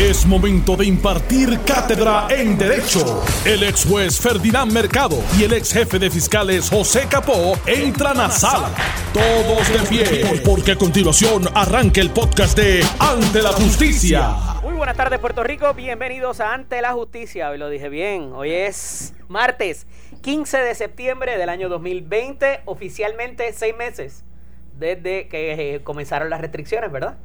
Es 0.00 0.24
momento 0.24 0.76
de 0.76 0.86
impartir 0.86 1.60
cátedra 1.60 2.26
en 2.30 2.56
Derecho. 2.56 3.22
El 3.44 3.62
ex 3.64 3.84
juez 3.84 4.18
Ferdinand 4.18 4.72
Mercado 4.72 5.22
y 5.38 5.44
el 5.44 5.52
ex 5.52 5.74
jefe 5.74 5.98
de 5.98 6.08
fiscales 6.08 6.70
José 6.70 7.06
Capó 7.06 7.52
entran 7.66 8.18
a 8.18 8.30
sala. 8.30 8.70
Todos 9.12 9.68
de 9.68 9.78
pie, 9.90 10.40
porque 10.42 10.72
a 10.72 10.76
continuación 10.76 11.44
arranca 11.54 12.00
el 12.00 12.08
podcast 12.08 12.56
de 12.56 12.82
Ante 12.98 13.42
la 13.42 13.52
Justicia. 13.52 14.30
Muy 14.62 14.72
buenas 14.72 14.96
tardes, 14.96 15.18
Puerto 15.18 15.44
Rico. 15.44 15.74
Bienvenidos 15.74 16.40
a 16.40 16.54
Ante 16.54 16.80
la 16.80 16.94
Justicia. 16.94 17.50
Hoy 17.50 17.58
lo 17.58 17.68
dije 17.68 17.90
bien. 17.90 18.32
Hoy 18.32 18.52
es 18.52 19.12
martes 19.28 19.86
15 20.22 20.60
de 20.60 20.74
septiembre 20.76 21.36
del 21.36 21.50
año 21.50 21.68
2020. 21.68 22.62
Oficialmente 22.64 23.52
seis 23.52 23.76
meses 23.76 24.24
desde 24.78 25.28
que 25.28 25.74
eh, 25.74 25.82
comenzaron 25.82 26.30
las 26.30 26.40
restricciones, 26.40 26.90
¿verdad? 26.90 27.18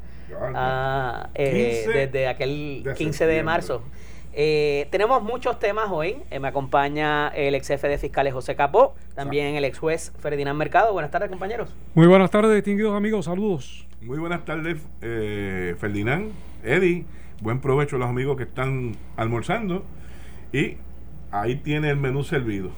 Ah, 0.53 1.29
eh, 1.35 1.85
desde 1.87 2.27
aquel 2.27 2.83
15 2.95 3.25
de, 3.25 3.43
marzo. 3.43 3.83
Eh, 4.33 4.87
tenemos 4.91 5.23
muchos 5.23 5.59
temas 5.59 5.89
hoy. 5.91 6.17
Eh, 6.29 6.39
me 6.39 6.47
acompaña 6.47 7.29
el 7.29 7.55
ex 7.55 7.67
jefe 7.67 7.87
de 7.87 7.97
fiscales 7.97 8.33
José 8.33 8.55
Capó, 8.55 8.95
también 9.13 9.55
el 9.55 9.63
ex 9.63 9.79
juez 9.79 10.11
Ferdinand 10.19 10.57
Mercado. 10.57 10.93
Buenas 10.93 11.11
tardes, 11.11 11.29
compañeros. 11.29 11.73
Muy 11.93 12.07
buenas 12.07 12.31
tardes, 12.31 12.53
distinguidos 12.53 12.95
amigos. 12.95 13.25
Saludos. 13.25 13.87
Muy 14.01 14.19
buenas 14.19 14.45
tardes, 14.45 14.81
Ferdinand, 14.99 16.31
Eddie. 16.63 17.05
Buen 17.41 17.59
provecho 17.59 17.95
a 17.95 17.99
los 17.99 18.09
amigos 18.09 18.37
que 18.37 18.43
están 18.43 18.95
almorzando. 19.17 19.83
Y 20.51 20.77
ahí 21.31 21.55
tiene 21.55 21.89
el 21.89 21.97
menú 21.97 22.23
servido. 22.23 22.71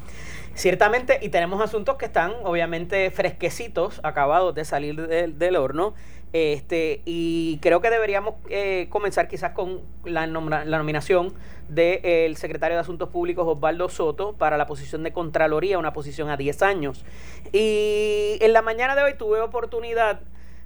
Ciertamente, 0.57 1.19
y 1.21 1.29
tenemos 1.29 1.61
asuntos 1.61 1.97
que 1.97 2.05
están 2.05 2.33
obviamente 2.43 3.11
fresquecitos, 3.11 4.01
acabados 4.03 4.55
de 4.55 4.65
salir 4.65 4.95
del 4.95 5.55
horno. 5.55 5.93
Este, 6.33 7.01
y 7.05 7.57
creo 7.61 7.79
que 7.79 7.89
deberíamos 7.89 8.35
eh, 8.49 8.87
comenzar 8.89 9.29
quizás 9.29 9.51
con 9.51 9.81
la, 10.03 10.27
la 10.27 10.77
nominación 10.77 11.33
del 11.69 12.35
secretario 12.35 12.75
de 12.75 12.81
Asuntos 12.81 13.09
Públicos 13.09 13.45
Osvaldo 13.47 13.87
Soto 13.87 14.33
para 14.33 14.57
la 14.57 14.67
posición 14.67 15.03
de 15.03 15.13
Contraloría, 15.13 15.79
una 15.79 15.93
posición 15.93 16.29
a 16.29 16.35
10 16.35 16.61
años. 16.63 17.05
Y 17.53 18.37
en 18.41 18.51
la 18.51 18.61
mañana 18.61 18.95
de 18.95 19.03
hoy 19.03 19.13
tuve 19.13 19.39
oportunidad 19.39 20.19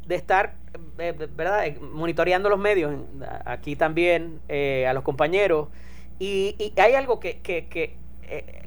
de 0.08 0.16
estar, 0.16 0.55
eh, 0.97 1.13
¿verdad?, 1.36 1.67
eh, 1.67 1.77
monitoreando 1.80 2.49
los 2.49 2.59
medios, 2.59 2.93
aquí 3.45 3.75
también 3.75 4.39
a 4.49 4.93
los 4.93 5.03
compañeros, 5.03 5.69
y, 6.17 6.73
hay 6.77 6.93
algo 6.93 7.19
que, 7.19 7.39
que, 7.39 7.67
que 7.67 7.95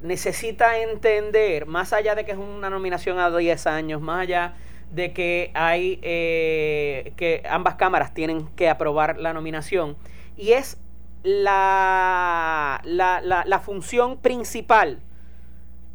necesita 0.01 0.79
entender, 0.79 1.67
más 1.67 1.93
allá 1.93 2.15
de 2.15 2.25
que 2.25 2.33
es 2.33 2.39
una 2.39 2.71
nominación 2.71 3.19
a 3.19 3.37
10 3.37 3.67
años, 3.67 4.01
más 4.01 4.23
allá 4.23 4.55
de 4.91 5.13
que 5.13 5.51
hay 5.55 5.99
eh, 6.03 7.13
que 7.17 7.43
ambas 7.49 7.75
cámaras 7.75 8.15
tienen 8.15 8.47
que 8.57 8.69
aprobar 8.69 9.19
la 9.19 9.33
nominación 9.33 9.97
y 10.37 10.53
es 10.53 10.79
la, 11.23 12.81
la, 12.85 13.21
la, 13.23 13.59
función 13.61 14.19
principal 14.19 15.01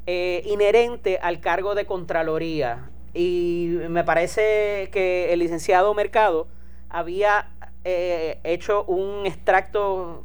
eh, 0.07 0.41
inherente 0.45 1.19
al 1.21 1.39
cargo 1.39 1.75
de 1.75 1.85
Contraloría. 1.85 2.89
Y 3.13 3.75
me 3.89 4.03
parece 4.03 4.89
que 4.91 5.31
el 5.31 5.39
licenciado 5.39 5.93
Mercado 5.93 6.47
había 6.89 7.49
eh, 7.83 8.39
hecho 8.43 8.85
un 8.85 9.27
extracto 9.27 10.23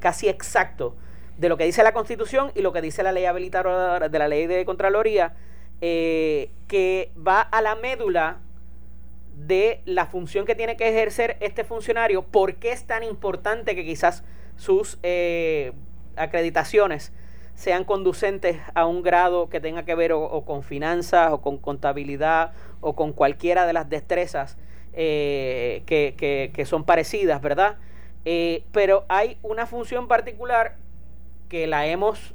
casi 0.00 0.28
exacto 0.28 0.94
de 1.36 1.48
lo 1.48 1.56
que 1.56 1.64
dice 1.64 1.82
la 1.82 1.92
Constitución 1.92 2.50
y 2.54 2.62
lo 2.62 2.72
que 2.72 2.80
dice 2.80 3.02
la 3.02 3.12
ley 3.12 3.26
habilitadora 3.26 4.08
de 4.08 4.18
la 4.18 4.28
ley 4.28 4.46
de 4.46 4.64
Contraloría 4.64 5.34
eh, 5.82 6.50
que 6.68 7.12
va 7.16 7.42
a 7.42 7.60
la 7.60 7.74
médula 7.74 8.38
de 9.36 9.82
la 9.84 10.06
función 10.06 10.46
que 10.46 10.54
tiene 10.54 10.76
que 10.78 10.88
ejercer 10.88 11.36
este 11.40 11.64
funcionario, 11.64 12.22
por 12.22 12.54
qué 12.54 12.72
es 12.72 12.84
tan 12.86 13.02
importante 13.02 13.74
que 13.74 13.84
quizás 13.84 14.24
sus 14.56 14.98
eh, 15.02 15.72
acreditaciones 16.16 17.12
sean 17.54 17.84
conducentes 17.84 18.58
a 18.74 18.86
un 18.86 19.02
grado 19.02 19.50
que 19.50 19.60
tenga 19.60 19.84
que 19.84 19.94
ver 19.94 20.12
o, 20.12 20.42
con 20.46 20.62
finanzas 20.62 21.30
o 21.32 21.42
con 21.42 21.58
contabilidad 21.58 22.52
o 22.80 22.96
con 22.96 23.12
cualquiera 23.12 23.66
de 23.66 23.74
las 23.74 23.90
destrezas 23.90 24.56
eh, 24.94 25.82
que, 25.86 26.64
son 26.64 26.84
parecidas, 26.84 27.42
¿verdad? 27.42 27.76
pero 28.72 29.04
hay 29.08 29.38
una 29.42 29.66
función 29.66 30.08
particular 30.08 30.76
que 31.48 31.66
la 31.66 31.86
hemos 31.86 32.34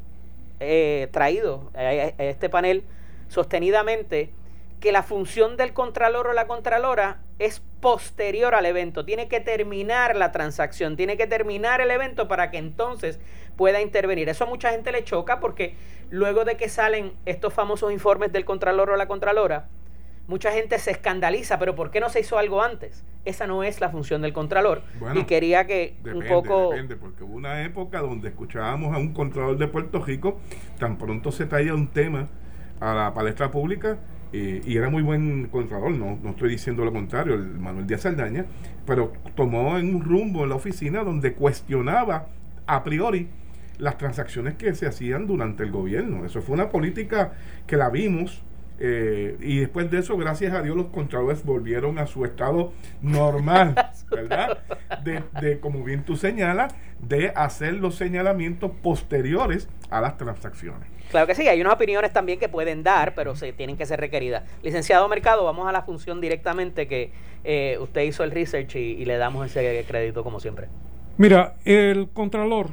traído 1.12 1.72
a 1.74 1.92
este 1.92 2.48
panel 2.48 2.86
sostenidamente 3.32 4.34
que 4.82 4.92
la 4.92 5.04
función 5.04 5.56
del 5.56 5.74
contralor 5.74 6.28
o 6.28 6.34
la 6.34 6.48
contralora 6.48 7.22
es 7.40 7.62
posterior 7.80 8.56
al 8.56 8.66
evento, 8.66 9.06
tiene 9.06 9.30
que 9.30 9.40
terminar 9.40 10.18
la 10.18 10.34
transacción, 10.34 10.98
tiene 10.98 11.16
que 11.16 11.28
terminar 11.28 11.80
el 11.80 11.92
evento 11.92 12.28
para 12.28 12.52
que 12.52 12.58
entonces 12.58 13.20
pueda 13.56 13.80
intervenir. 13.80 14.28
Eso 14.28 14.44
a 14.44 14.48
mucha 14.48 14.72
gente 14.72 14.92
le 14.92 15.06
choca 15.06 15.40
porque 15.40 15.76
luego 16.10 16.44
de 16.44 16.58
que 16.58 16.68
salen 16.68 17.14
estos 17.26 17.54
famosos 17.54 17.94
informes 17.94 18.34
del 18.34 18.44
contralor 18.44 18.90
o 18.90 18.98
la 18.98 19.08
contralora, 19.08 19.70
mucha 20.28 20.52
gente 20.52 20.78
se 20.78 20.92
escandaliza, 20.92 21.58
pero 21.58 21.74
¿por 21.74 21.90
qué 21.90 22.02
no 22.02 22.10
se 22.10 22.20
hizo 22.20 22.38
algo 22.38 22.62
antes? 22.62 23.06
Esa 23.24 23.48
no 23.48 23.64
es 23.64 23.80
la 23.80 23.90
función 23.90 24.22
del 24.22 24.34
contralor. 24.34 24.82
y 25.16 25.24
quería 25.24 25.66
que 25.66 25.96
un 26.04 26.28
poco... 26.28 26.72
Depende, 26.72 26.98
porque 26.98 27.24
hubo 27.24 27.36
una 27.36 27.64
época 27.64 28.02
donde 28.02 28.28
escuchábamos 28.28 28.94
a 28.94 28.98
un 28.98 29.14
contralor 29.14 29.58
de 29.58 29.68
Puerto 29.68 30.04
Rico, 30.04 30.42
tan 30.80 30.98
pronto 30.98 31.32
se 31.32 31.46
traía 31.46 31.74
un 31.74 31.88
tema 31.88 32.28
a 32.82 32.94
la 32.94 33.14
palestra 33.14 33.50
pública 33.50 33.98
eh, 34.34 34.62
y 34.66 34.78
era 34.78 34.90
muy 34.90 35.04
buen 35.04 35.48
contador, 35.48 35.92
no, 35.92 36.18
no 36.22 36.30
estoy 36.32 36.50
diciendo 36.50 36.86
lo 36.86 36.92
contrario, 36.92 37.36
el 37.36 37.60
Manuel 37.60 37.86
Díaz 37.86 38.02
Saldaña, 38.02 38.46
pero 38.86 39.14
tomó 39.36 39.78
en 39.78 39.96
un 39.96 40.04
rumbo 40.04 40.44
en 40.44 40.50
la 40.50 40.56
oficina 40.56 41.04
donde 41.04 41.34
cuestionaba 41.34 42.28
a 42.66 42.84
priori 42.84 43.28
las 43.78 43.98
transacciones 43.98 44.56
que 44.56 44.74
se 44.76 44.88
hacían 44.88 45.28
durante 45.28 45.64
el 45.64 45.72
gobierno. 45.72 46.26
Eso 46.26 46.42
fue 46.42 46.54
una 46.54 46.70
política 46.70 47.34
que 47.68 47.76
la 47.78 47.90
vimos 47.90 48.44
eh, 48.80 49.38
y 49.42 49.60
después 49.60 49.92
de 49.92 50.00
eso, 50.00 50.18
gracias 50.18 50.54
a 50.54 50.62
Dios, 50.62 50.76
los 50.76 50.88
contralores 50.88 51.44
volvieron 51.44 52.00
a 52.00 52.08
su 52.08 52.26
estado 52.26 52.74
normal, 53.02 53.76
¿verdad? 54.10 54.60
De, 55.04 55.24
de, 55.40 55.60
como 55.60 55.84
bien 55.84 56.04
tú 56.04 56.16
señalas, 56.16 56.74
de 57.00 57.30
hacer 57.36 57.74
los 57.74 57.96
señalamientos 57.96 58.72
posteriores 58.82 59.68
a 59.90 60.02
las 60.02 60.18
transacciones. 60.18 60.88
Claro 61.12 61.28
que 61.28 61.36
sí, 61.36 61.46
hay 61.50 61.60
unas 61.60 61.74
opiniones 61.74 62.14
también 62.14 62.40
que 62.40 62.48
pueden 62.48 62.84
dar, 62.84 63.14
pero 63.14 63.36
se 63.36 63.52
tienen 63.52 63.76
que 63.76 63.86
ser 63.86 64.00
requeridas. 64.00 64.44
Licenciado 64.64 65.08
Mercado, 65.10 65.44
vamos 65.44 65.68
a 65.68 65.74
la 65.74 65.82
función 65.82 66.22
directamente 66.22 66.88
que 66.88 67.12
eh, 67.44 67.78
usted 67.82 68.04
hizo 68.04 68.24
el 68.24 68.32
research 68.32 68.78
y, 68.78 69.04
le 69.04 69.18
damos 69.18 69.46
ese 69.46 69.84
crédito 69.86 70.24
como 70.24 70.40
siempre. 70.40 70.68
Mira, 71.18 71.56
el 71.66 72.08
Contralor 72.14 72.70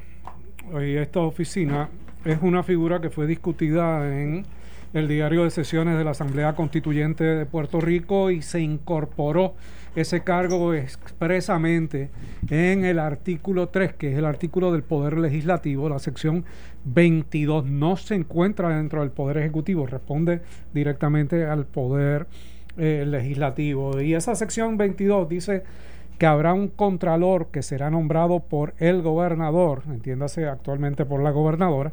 y 0.81 0.97
esta 0.97 1.21
oficina 1.21 1.89
es 2.25 2.39
una 2.41 2.63
figura 2.63 3.01
que 3.01 3.11
fue 3.11 3.27
discutida 3.27 4.07
en 4.07 4.47
el 4.95 5.09
diario 5.09 5.43
de 5.43 5.51
sesiones 5.51 5.99
de 5.99 6.05
la 6.05 6.13
Asamblea 6.13 6.55
Constituyente 6.55 7.25
de 7.25 7.45
Puerto 7.45 7.81
Rico 7.81 8.31
y 8.31 8.43
se 8.43 8.61
incorporó 8.61 9.55
ese 9.97 10.23
cargo 10.23 10.75
expresamente 10.75 12.11
en 12.51 12.85
el 12.85 12.99
artículo 12.99 13.69
3, 13.69 13.95
que 13.95 14.13
es 14.13 14.19
el 14.19 14.25
artículo 14.25 14.73
del 14.73 14.83
Poder 14.83 15.19
Legislativo, 15.19 15.89
la 15.89 15.99
sección 15.99 16.45
22 16.85 17.67
no 17.67 17.97
se 17.97 18.15
encuentra 18.15 18.75
dentro 18.77 19.01
del 19.01 19.11
Poder 19.11 19.39
Ejecutivo, 19.39 19.87
responde 19.87 20.41
directamente 20.73 21.45
al 21.45 21.67
Poder 21.67 22.27
eh, 22.77 23.05
Legislativo. 23.07 24.01
Y 24.01 24.15
esa 24.15 24.35
sección 24.35 24.77
22 24.77 25.29
dice 25.29 25.65
que 26.19 26.27
habrá 26.27 26.53
un 26.53 26.69
contralor 26.69 27.49
que 27.51 27.63
será 27.63 27.91
nombrado 27.91 28.41
por 28.41 28.75
el 28.79 29.03
gobernador, 29.03 29.83
entiéndase 29.89 30.47
actualmente 30.47 31.05
por 31.05 31.23
la 31.23 31.31
gobernadora, 31.31 31.93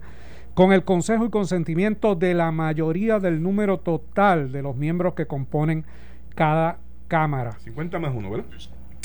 con 0.54 0.72
el 0.72 0.84
consejo 0.84 1.26
y 1.26 1.30
consentimiento 1.30 2.16
de 2.16 2.34
la 2.34 2.52
mayoría 2.52 3.20
del 3.20 3.44
número 3.44 3.80
total 3.80 4.52
de 4.52 4.62
los 4.62 4.76
miembros 4.76 5.14
que 5.14 5.28
componen 5.28 5.86
cada 6.34 6.80
Cámara. 7.08 7.58
50 7.60 8.00
más 8.00 8.14
uno, 8.16 8.32
¿verdad? 8.32 8.46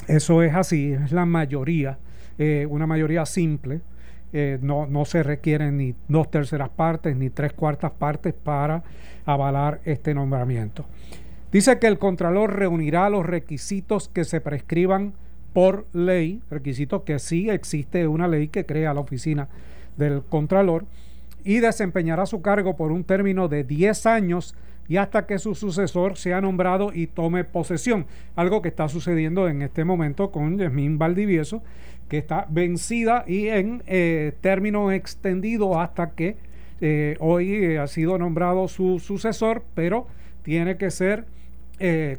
Eso 0.08 0.42
es 0.42 0.54
así, 0.54 0.92
es 0.92 1.12
la 1.12 1.26
mayoría, 1.26 1.98
eh, 2.38 2.66
una 2.68 2.86
mayoría 2.86 3.26
simple. 3.26 3.82
Eh, 4.32 4.58
no, 4.62 4.86
no 4.86 5.04
se 5.04 5.22
requieren 5.22 5.76
ni 5.76 5.94
dos 6.06 6.30
terceras 6.30 6.68
partes 6.68 7.16
ni 7.16 7.30
tres 7.30 7.52
cuartas 7.52 7.90
partes 7.90 8.32
para 8.32 8.82
avalar 9.24 9.80
este 9.84 10.14
nombramiento. 10.14 10.86
Dice 11.50 11.80
que 11.80 11.88
el 11.88 11.98
Contralor 11.98 12.54
reunirá 12.54 13.10
los 13.10 13.26
requisitos 13.26 14.08
que 14.08 14.24
se 14.24 14.40
prescriban 14.40 15.14
por 15.52 15.86
ley, 15.92 16.40
requisitos 16.48 17.02
que 17.02 17.18
sí 17.18 17.50
existe 17.50 18.06
una 18.06 18.28
ley 18.28 18.48
que 18.48 18.66
crea 18.66 18.94
la 18.94 19.00
oficina 19.00 19.48
del 19.96 20.22
Contralor, 20.22 20.84
y 21.42 21.58
desempeñará 21.58 22.26
su 22.26 22.42
cargo 22.42 22.76
por 22.76 22.92
un 22.92 23.02
término 23.02 23.48
de 23.48 23.64
10 23.64 24.06
años 24.06 24.54
y 24.88 24.96
hasta 24.96 25.26
que 25.26 25.38
su 25.38 25.54
sucesor 25.54 26.16
sea 26.16 26.40
nombrado 26.40 26.92
y 26.92 27.06
tome 27.06 27.44
posesión. 27.44 28.06
Algo 28.36 28.60
que 28.60 28.68
está 28.68 28.88
sucediendo 28.88 29.48
en 29.48 29.62
este 29.62 29.84
momento 29.84 30.30
con 30.30 30.58
Yasmín 30.58 30.98
Valdivieso, 30.98 31.62
que 32.10 32.18
está 32.18 32.46
vencida 32.50 33.24
y 33.26 33.46
en 33.46 33.84
eh, 33.86 34.32
término 34.40 34.90
extendido 34.90 35.80
hasta 35.80 36.10
que 36.10 36.36
eh, 36.80 37.16
hoy 37.20 37.54
eh, 37.54 37.78
ha 37.78 37.86
sido 37.86 38.18
nombrado 38.18 38.66
su 38.66 38.98
sucesor, 38.98 39.62
pero 39.74 40.06
tiene 40.42 40.76
que 40.76 40.90
ser 40.90 41.24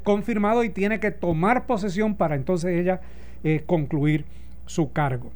confirmado 0.01 0.63
y 0.63 0.71
tiene 0.71 0.99
que 0.99 1.11
tomar 1.11 1.67
posesión 1.67 2.15
para 2.15 2.33
entonces 2.33 2.79
ella 2.79 2.99
concluir 3.67 4.25
su 4.65 4.91
cargo. 4.91 5.31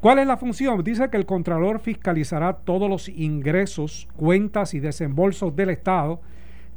¿Cuál 0.00 0.20
es 0.20 0.26
la 0.26 0.38
función? 0.38 0.82
Dice 0.82 1.10
que 1.10 1.18
el 1.18 1.26
Contralor 1.26 1.78
fiscalizará 1.78 2.54
todos 2.54 2.88
los 2.88 3.10
ingresos, 3.10 4.08
cuentas 4.16 4.72
y 4.72 4.80
desembolsos 4.80 5.54
del 5.54 5.68
Estado, 5.68 6.22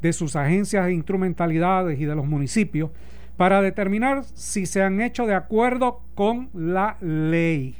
de 0.01 0.11
sus 0.11 0.35
agencias 0.35 0.87
e 0.87 0.91
instrumentalidades 0.91 2.01
y 2.01 2.03
de 2.03 2.15
los 2.15 2.25
municipios, 2.25 2.91
para 3.37 3.61
determinar 3.61 4.23
si 4.33 4.65
se 4.65 4.81
han 4.81 4.99
hecho 4.99 5.27
de 5.27 5.35
acuerdo 5.35 6.01
con 6.15 6.49
la 6.53 6.97
ley. 6.99 7.75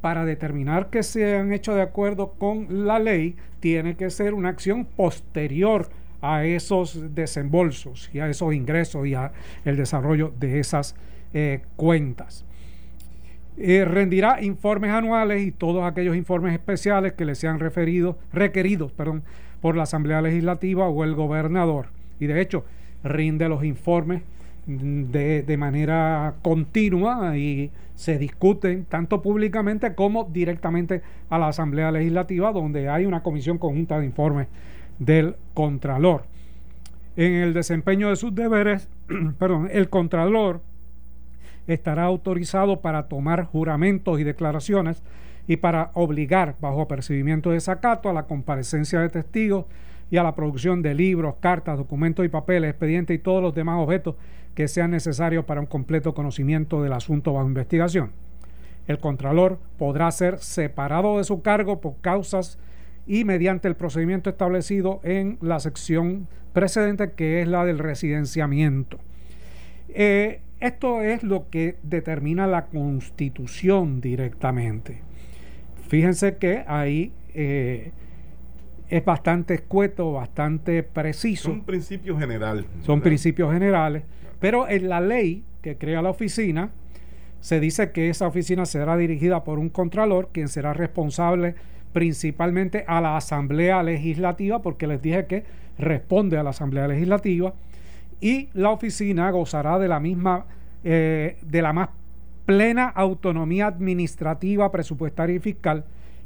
Para 0.00 0.24
determinar 0.24 0.90
que 0.90 1.02
se 1.02 1.36
han 1.36 1.52
hecho 1.52 1.74
de 1.74 1.82
acuerdo 1.82 2.32
con 2.32 2.86
la 2.86 2.98
ley, 2.98 3.36
tiene 3.60 3.96
que 3.96 4.10
ser 4.10 4.34
una 4.34 4.48
acción 4.48 4.84
posterior 4.84 5.88
a 6.20 6.44
esos 6.44 7.14
desembolsos 7.14 8.10
y 8.12 8.18
a 8.18 8.28
esos 8.28 8.52
ingresos 8.52 9.06
y 9.06 9.14
a 9.14 9.32
el 9.64 9.76
desarrollo 9.76 10.32
de 10.38 10.58
esas 10.58 10.96
eh, 11.32 11.62
cuentas. 11.76 12.44
Eh, 13.56 13.84
rendirá 13.84 14.42
informes 14.42 14.90
anuales 14.90 15.42
y 15.42 15.52
todos 15.52 15.84
aquellos 15.84 16.16
informes 16.16 16.54
especiales 16.54 17.12
que 17.12 17.24
le 17.24 17.34
sean 17.34 17.60
referidos, 17.60 18.16
requeridos 18.32 18.90
perdón, 18.92 19.22
por 19.60 19.76
la 19.76 19.84
Asamblea 19.84 20.22
Legislativa 20.22 20.88
o 20.88 21.04
el 21.04 21.14
gobernador. 21.14 21.88
Y 22.18 22.26
de 22.26 22.40
hecho, 22.40 22.64
rinde 23.04 23.48
los 23.48 23.64
informes 23.64 24.22
de, 24.66 25.42
de, 25.42 25.56
manera 25.56 26.34
continua 26.42 27.36
y 27.36 27.70
se 27.94 28.18
discuten 28.18 28.84
tanto 28.84 29.22
públicamente 29.22 29.94
como 29.94 30.24
directamente 30.24 31.02
a 31.28 31.38
la 31.38 31.48
Asamblea 31.48 31.90
Legislativa, 31.90 32.52
donde 32.52 32.88
hay 32.88 33.06
una 33.06 33.22
comisión 33.22 33.58
conjunta 33.58 33.98
de 33.98 34.06
informes 34.06 34.48
del 34.98 35.36
Contralor. 35.54 36.24
En 37.16 37.34
el 37.34 37.52
desempeño 37.52 38.10
de 38.10 38.16
sus 38.16 38.34
deberes, 38.34 38.88
perdón, 39.38 39.68
el 39.72 39.88
Contralor 39.88 40.60
estará 41.66 42.04
autorizado 42.04 42.80
para 42.80 43.08
tomar 43.08 43.44
juramentos 43.44 44.20
y 44.20 44.24
declaraciones 44.24 45.02
y 45.46 45.56
para 45.56 45.90
obligar, 45.94 46.56
bajo 46.60 46.82
apercibimiento 46.82 47.50
de 47.50 47.56
desacato, 47.56 48.08
a 48.08 48.12
la 48.12 48.24
comparecencia 48.24 49.00
de 49.00 49.08
testigos 49.08 49.66
y 50.10 50.16
a 50.16 50.22
la 50.22 50.34
producción 50.34 50.82
de 50.82 50.94
libros, 50.94 51.36
cartas, 51.40 51.78
documentos 51.78 52.24
y 52.24 52.28
papeles, 52.28 52.70
expedientes 52.70 53.14
y 53.14 53.18
todos 53.18 53.42
los 53.42 53.54
demás 53.54 53.76
objetos 53.78 54.16
que 54.54 54.68
sean 54.68 54.90
necesarios 54.90 55.44
para 55.44 55.60
un 55.60 55.66
completo 55.66 56.14
conocimiento 56.14 56.82
del 56.82 56.92
asunto 56.92 57.32
bajo 57.32 57.46
investigación. 57.46 58.10
El 58.86 58.98
Contralor 58.98 59.58
podrá 59.78 60.10
ser 60.10 60.38
separado 60.38 61.18
de 61.18 61.24
su 61.24 61.42
cargo 61.42 61.80
por 61.80 62.00
causas 62.00 62.58
y 63.06 63.24
mediante 63.24 63.68
el 63.68 63.76
procedimiento 63.76 64.30
establecido 64.30 65.00
en 65.04 65.38
la 65.40 65.60
sección 65.60 66.26
precedente 66.52 67.12
que 67.12 67.40
es 67.40 67.48
la 67.48 67.64
del 67.64 67.78
residenciamiento. 67.78 68.98
Eh, 69.88 70.40
esto 70.60 71.02
es 71.02 71.22
lo 71.22 71.48
que 71.48 71.76
determina 71.82 72.46
la 72.46 72.66
constitución 72.66 74.00
directamente. 74.00 75.00
Fíjense 75.88 76.36
que 76.36 76.64
ahí 76.66 77.12
eh, 77.34 77.92
es 78.90 79.04
bastante 79.04 79.54
escueto, 79.54 80.12
bastante 80.12 80.82
preciso. 80.82 81.50
Son 81.50 81.62
principios 81.62 82.18
generales. 82.18 82.66
Son 82.82 83.00
principios 83.00 83.52
generales, 83.52 84.02
pero 84.40 84.68
en 84.68 84.88
la 84.88 85.00
ley 85.00 85.44
que 85.62 85.76
crea 85.76 86.02
la 86.02 86.10
oficina 86.10 86.70
se 87.40 87.60
dice 87.60 87.92
que 87.92 88.10
esa 88.10 88.26
oficina 88.26 88.66
será 88.66 88.96
dirigida 88.96 89.44
por 89.44 89.58
un 89.58 89.70
contralor, 89.70 90.28
quien 90.32 90.48
será 90.48 90.74
responsable 90.74 91.54
principalmente 91.92 92.84
a 92.86 93.00
la 93.00 93.16
Asamblea 93.16 93.82
Legislativa, 93.82 94.60
porque 94.60 94.86
les 94.86 95.00
dije 95.00 95.26
que 95.26 95.44
responde 95.78 96.36
a 96.36 96.42
la 96.42 96.50
Asamblea 96.50 96.86
Legislativa 96.88 97.54
y 98.20 98.48
la 98.52 98.70
oficina 98.70 99.30
gozará 99.30 99.78
de 99.78 99.88
la 99.88 100.00
misma, 100.00 100.46
eh, 100.84 101.38
de 101.42 101.62
la 101.62 101.72
más 101.72 101.90
plena 102.44 102.88
autonomía 102.88 103.68
administrativa, 103.68 104.70
presupuestaria 104.70 105.36
y 105.36 105.40
fiscal 105.40 105.84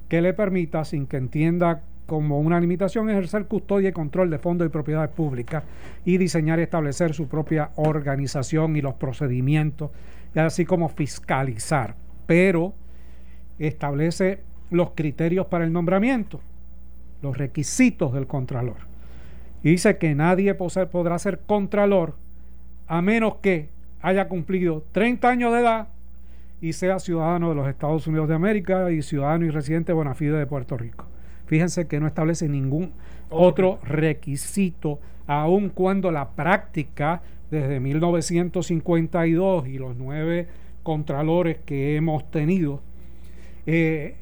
que 0.09 0.23
le 0.23 0.33
permita, 0.33 0.85
sin 0.85 1.07
que 1.07 1.19
entienda 1.19 1.83
como 2.07 2.41
una 2.41 2.61
limitación, 2.61 3.09
ejercer 3.11 3.47
custodia 3.47 3.89
y 3.89 3.93
control 3.93 4.31
de 4.31 4.39
fondos 4.39 4.67
y 4.67 4.71
propiedades 4.71 5.11
públicas 5.11 5.65
y 6.05 6.19
diseñar 6.19 6.59
y 6.59 6.63
establecer 6.63 7.15
su 7.15 7.29
propia 7.29 7.71
organización 7.77 8.77
y 8.77 8.83
los 8.83 8.95
procedimientos, 8.95 9.91
y 10.35 10.39
así 10.39 10.65
como 10.65 10.89
fiscalizar. 10.89 11.97
Pero 12.27 12.75
establece 13.59 14.41
los 14.71 14.91
criterios 14.91 15.47
para 15.47 15.65
el 15.65 15.73
nombramiento, 15.73 16.41
los 17.23 17.39
requisitos 17.39 18.13
del 18.13 18.27
contralor 18.27 18.95
dice 19.71 19.97
que 19.97 20.15
nadie 20.15 20.55
podrá 20.55 21.19
ser 21.19 21.41
contralor 21.47 22.15
a 22.87 23.01
menos 23.01 23.37
que 23.37 23.71
haya 24.03 24.29
cumplido 24.29 24.85
30 24.93 25.29
años 25.29 25.53
de 25.53 25.61
edad 25.61 25.89
y 26.61 26.75
sea 26.75 26.99
ciudadano 26.99 27.49
de 27.49 27.55
los 27.55 27.69
Estados 27.69 28.07
Unidos 28.07 28.29
de 28.29 28.35
América 28.35 28.91
y 28.91 29.03
ciudadano 29.03 29.47
y 29.47 29.51
residente 29.51 29.93
bona 29.95 30.15
fide 30.15 30.39
de 30.39 30.47
Puerto 30.47 30.77
Rico. 30.77 31.07
Fíjense 31.47 31.87
que 31.87 32.01
no 32.01 32.07
establece 32.07 32.49
ningún 32.49 32.93
otro 33.31 33.79
requisito, 33.83 35.01
aun 35.27 35.71
cuando 35.71 36.11
la 36.11 36.31
práctica 36.31 37.23
desde 37.51 37.81
1952 37.81 39.69
y 39.69 39.79
los 39.79 39.97
nueve 39.97 40.47
contralores 40.83 41.59
que 41.65 41.97
hemos 41.97 42.31
tenido 42.31 42.83
eh, 43.67 44.17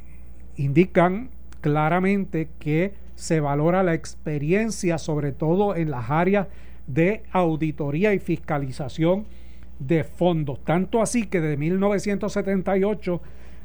indican 0.56 1.30
claramente 1.60 2.48
que 2.58 2.94
se 3.14 3.40
valora 3.40 3.82
la 3.82 3.94
experiencia, 3.94 4.98
sobre 4.98 5.32
todo 5.32 5.76
en 5.76 5.90
las 5.90 6.10
áreas 6.10 6.48
de 6.86 7.22
auditoría 7.32 8.14
y 8.14 8.18
fiscalización 8.18 9.26
de 9.78 10.04
fondos. 10.04 10.62
Tanto 10.64 11.00
así 11.00 11.26
que 11.26 11.40
de 11.40 11.56
1978 11.56 13.20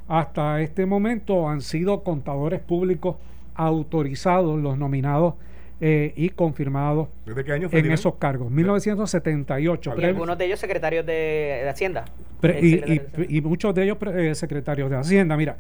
hasta 0.07 0.61
este 0.61 0.85
momento 0.85 1.49
han 1.49 1.61
sido 1.61 2.03
contadores 2.03 2.59
públicos 2.61 3.17
autorizados 3.57 4.59
los 4.59 4.77
nominados 4.77 5.33
eh, 5.79 6.13
y 6.15 6.29
confirmados 6.29 7.09
en 7.27 7.91
esos 7.91 8.15
cargos. 8.15 8.49
1978. 8.49 9.93
Y 9.97 10.03
algunos 10.05 10.37
de 10.37 10.45
ellos 10.45 10.59
secretarios 10.59 11.05
de, 11.05 11.67
Hacienda. 11.69 12.05
y, 12.41 13.41
muchos 13.41 13.75
de 13.75 13.83
ellos 13.83 13.97
eh, 14.15 14.33
secretarios 14.33 14.89
de 14.89 14.95
Hacienda. 14.95 15.37
Mira, 15.37 15.57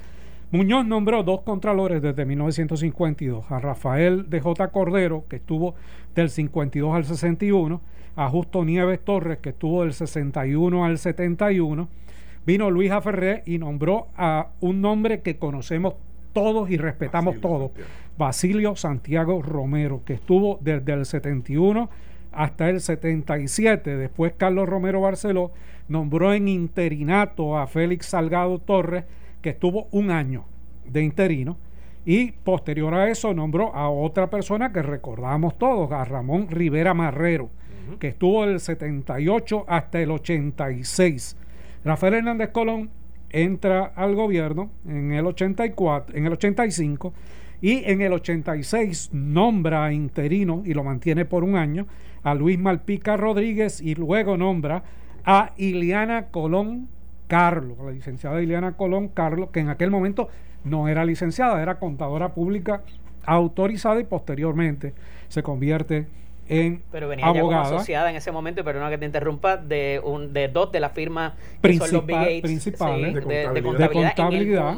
Muñoz 0.49 0.85
nombró 0.85 1.23
dos 1.23 1.41
contralores 1.41 2.01
desde 2.01 2.25
1952, 2.25 3.51
a 3.51 3.59
Rafael 3.59 4.29
de 4.29 4.39
J. 4.39 4.69
Cordero, 4.69 5.25
que 5.29 5.35
estuvo 5.35 5.75
del 6.15 6.29
52 6.29 6.95
al 6.95 7.03
61, 7.03 7.81
a 8.15 8.29
Justo 8.29 8.63
Nieves 8.63 8.99
Torres, 9.03 9.39
que 9.39 9.49
estuvo 9.49 9.83
del 9.83 9.93
61 9.93 10.85
al 10.85 10.97
71, 10.97 11.89
vino 12.45 12.71
Luis 12.71 12.91
Aferré 12.91 13.43
y 13.45 13.57
nombró 13.57 14.07
a 14.15 14.47
un 14.61 14.81
nombre 14.81 15.21
que 15.21 15.37
conocemos 15.37 15.95
todos 16.37 16.69
y 16.69 16.77
respetamos 16.77 17.41
todos, 17.41 17.71
Basilio 18.15 18.75
Santiago 18.75 19.41
Romero, 19.41 20.03
que 20.05 20.13
estuvo 20.13 20.59
desde 20.61 20.93
el 20.93 21.07
71 21.07 21.89
hasta 22.31 22.69
el 22.69 22.79
77. 22.79 23.97
Después 23.97 24.33
Carlos 24.37 24.69
Romero 24.69 25.01
Barceló 25.01 25.51
nombró 25.87 26.35
en 26.35 26.47
interinato 26.47 27.57
a 27.57 27.65
Félix 27.65 28.05
Salgado 28.05 28.59
Torres, 28.59 29.05
que 29.41 29.49
estuvo 29.49 29.87
un 29.89 30.11
año 30.11 30.45
de 30.85 31.01
interino 31.01 31.57
y 32.05 32.33
posterior 32.33 32.93
a 32.93 33.09
eso 33.09 33.33
nombró 33.33 33.73
a 33.73 33.89
otra 33.89 34.29
persona 34.29 34.71
que 34.71 34.83
recordamos 34.83 35.57
todos, 35.57 35.91
a 35.91 36.05
Ramón 36.05 36.49
Rivera 36.51 36.93
Marrero, 36.93 37.49
que 37.99 38.09
estuvo 38.09 38.45
del 38.45 38.59
78 38.59 39.65
hasta 39.67 39.99
el 39.99 40.11
86. 40.11 41.35
Rafael 41.83 42.13
Hernández 42.13 42.49
Colón 42.51 42.91
entra 43.29 43.85
al 43.95 44.15
gobierno 44.15 44.69
en 44.87 45.11
el 45.13 45.25
84, 45.25 46.15
en 46.15 46.25
el 46.25 46.33
85 46.33 47.13
y 47.61 47.83
en 47.85 48.01
el 48.01 48.13
86 48.13 49.09
nombra 49.13 49.85
a 49.85 49.93
interino 49.93 50.63
y 50.65 50.73
lo 50.73 50.83
mantiene 50.83 51.25
por 51.25 51.43
un 51.43 51.55
año 51.55 51.87
a 52.23 52.35
Luis 52.35 52.59
Malpica 52.59 53.17
Rodríguez 53.17 53.81
y 53.81 53.95
luego 53.95 54.37
nombra 54.37 54.83
a 55.25 55.53
Iliana 55.57 56.27
Colón 56.27 56.87
Carlos, 57.27 57.77
la 57.83 57.91
licenciada 57.91 58.41
Ileana 58.41 58.77
Colón 58.77 59.09
Carlos, 59.09 59.49
que 59.51 59.59
en 59.59 59.69
aquel 59.69 59.91
momento 59.91 60.29
no 60.63 60.87
era 60.87 61.03
licenciada, 61.03 61.61
era 61.61 61.79
contadora 61.79 62.33
pública 62.33 62.83
autorizada 63.25 63.99
y 63.99 64.05
posteriormente 64.05 64.93
se 65.27 65.43
convierte 65.43 66.07
en 66.49 66.83
pero 66.91 67.07
venía 67.07 67.25
abogada. 67.25 67.63
Ya 67.63 67.67
como 67.67 67.77
asociada 67.77 68.09
en 68.09 68.15
ese 68.15 68.31
momento, 68.31 68.63
pero 68.63 68.79
no 68.79 68.89
que 68.89 68.97
te 68.97 69.05
interrumpa, 69.05 69.57
de, 69.57 70.01
un, 70.03 70.33
de 70.33 70.47
dos 70.47 70.71
de 70.71 70.79
las 70.79 70.91
firmas 70.93 71.33
que 71.61 71.77
son 71.77 71.91
los 71.91 72.05
Big 72.05 72.41
principales 72.41 73.13
de, 73.13 73.89
contabilidad, 73.91 74.77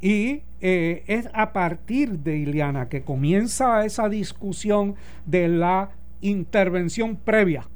Y 0.00 0.42
eh, 0.60 1.04
es 1.06 1.28
a 1.32 1.52
partir 1.52 2.18
de 2.18 2.36
Ileana 2.36 2.88
que 2.88 3.02
comienza 3.02 3.84
esa 3.84 4.08
discusión 4.08 4.96
de 5.26 5.48
la 5.48 5.90
intervención 6.20 7.16
previa 7.16 7.68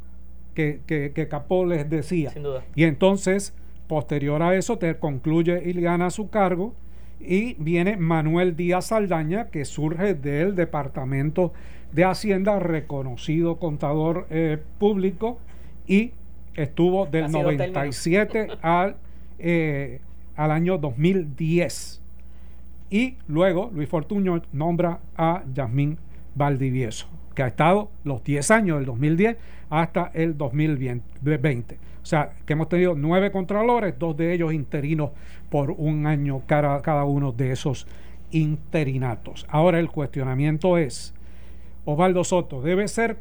que, 0.55 0.81
que, 0.87 1.13
que 1.13 1.29
Capó 1.29 1.67
les 1.67 1.89
decía. 1.89 2.31
Sin 2.31 2.43
duda. 2.43 2.65
Y 2.75 2.85
entonces 2.85 3.53
Posterior 3.87 4.43
a 4.43 4.57
eso, 4.57 4.79
te 4.79 4.99
concluye 4.99 5.63
y 5.65 5.73
gana 5.81 6.11
su 6.11 6.29
cargo 6.29 6.75
y 7.21 7.55
viene 7.55 7.97
Manuel 7.97 8.57
Díaz 8.57 8.87
Saldaña, 8.87 9.47
que 9.49 9.65
surge 9.65 10.15
del 10.15 10.55
Departamento 10.55 11.53
de 11.93 12.05
Hacienda, 12.05 12.59
reconocido 12.59 13.57
contador 13.57 14.27
eh, 14.31 14.59
público 14.79 15.39
y 15.87 16.13
estuvo 16.55 17.07
del 17.07 17.31
97 17.31 18.49
al 18.63 18.97
al 20.37 20.51
año 20.51 20.79
2010. 20.79 22.03
Y 22.91 23.17
luego 23.27 23.71
Luis 23.75 23.89
Fortuño 23.89 24.43
nombra 24.53 25.01
a 25.17 25.43
Yasmín 25.53 25.99
Valdivieso, 26.35 27.09
que 27.35 27.43
ha 27.43 27.49
estado 27.49 27.91
los 28.05 28.23
10 28.23 28.51
años 28.53 28.77
del 28.79 28.87
2010 28.87 29.37
hasta 29.71 30.11
el 30.15 30.37
2020. 30.37 31.75
O 31.75 32.07
sea, 32.07 32.31
que 32.45 32.53
hemos 32.53 32.69
tenido 32.69 32.95
nueve 32.95 33.33
contralores, 33.33 33.99
dos 33.99 34.17
de 34.17 34.33
ellos 34.33 34.53
interinos 34.53 35.11
por 35.51 35.73
un 35.73 36.07
año 36.07 36.43
cada, 36.47 36.81
cada 36.81 37.05
uno 37.05 37.33
de 37.33 37.51
esos 37.51 37.89
interinatos. 38.31 39.45
Ahora 39.49 39.81
el 39.81 39.91
cuestionamiento 39.91 40.79
es, 40.79 41.15
Osvaldo 41.87 42.25
Soto, 42.25 42.61
debe 42.61 42.89
ser, 42.89 43.17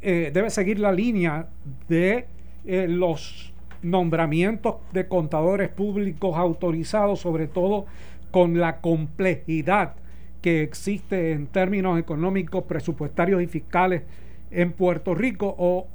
eh, 0.00 0.30
debe 0.32 0.48
seguir 0.48 0.78
la 0.78 0.92
línea 0.92 1.48
de 1.88 2.26
eh, 2.64 2.86
los 2.88 3.52
nombramientos 3.82 4.76
de 4.92 5.06
contadores 5.08 5.68
públicos 5.68 6.36
autorizados, 6.36 7.20
sobre 7.20 7.48
todo 7.48 7.84
con 8.30 8.58
la 8.58 8.80
complejidad 8.80 9.94
que 10.40 10.62
existe 10.62 11.32
en 11.32 11.46
términos 11.46 11.98
económicos, 11.98 12.64
presupuestarios 12.64 13.42
y 13.42 13.46
fiscales 13.46 14.02
en 14.50 14.72
Puerto 14.72 15.14
Rico 15.14 15.54
o 15.58 15.88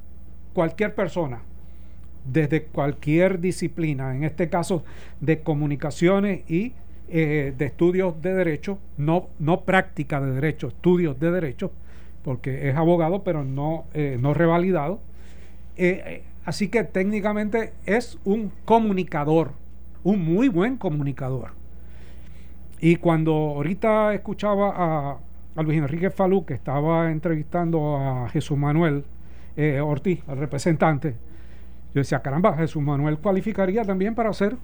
cualquier 0.52 0.94
persona 0.94 1.42
desde 2.24 2.64
cualquier 2.64 3.40
disciplina, 3.40 4.14
en 4.14 4.24
este 4.24 4.50
caso 4.50 4.84
de 5.20 5.40
comunicaciones 5.40 6.48
y 6.50 6.74
eh, 7.12 7.52
de 7.56 7.64
estudios 7.64 8.20
de 8.22 8.34
derecho, 8.34 8.78
no, 8.96 9.28
no 9.38 9.62
práctica 9.62 10.20
de 10.20 10.32
derecho, 10.32 10.68
estudios 10.68 11.18
de 11.18 11.30
derecho, 11.30 11.72
porque 12.22 12.68
es 12.68 12.76
abogado, 12.76 13.24
pero 13.24 13.44
no, 13.44 13.84
eh, 13.94 14.16
no 14.20 14.32
revalidado. 14.32 15.00
Eh, 15.76 16.22
así 16.44 16.68
que 16.68 16.84
técnicamente 16.84 17.72
es 17.84 18.18
un 18.24 18.52
comunicador, 18.64 19.52
un 20.04 20.24
muy 20.24 20.48
buen 20.48 20.76
comunicador. 20.76 21.50
Y 22.80 22.96
cuando 22.96 23.32
ahorita 23.32 24.14
escuchaba 24.14 24.72
a, 24.76 25.18
a 25.56 25.62
Luis 25.62 25.78
Enrique 25.78 26.10
Falú, 26.10 26.44
que 26.44 26.54
estaba 26.54 27.10
entrevistando 27.10 27.96
a 27.96 28.28
Jesús 28.28 28.56
Manuel 28.56 29.04
Ortiz, 29.82 30.22
al 30.26 30.38
representante, 30.38 31.16
yo 31.92 32.00
decía, 32.00 32.22
caramba, 32.22 32.56
Jesús 32.56 32.82
Manuel 32.82 33.18
cualificaría 33.18 33.84
también 33.84 34.14
para 34.14 34.32
ser 34.32 34.56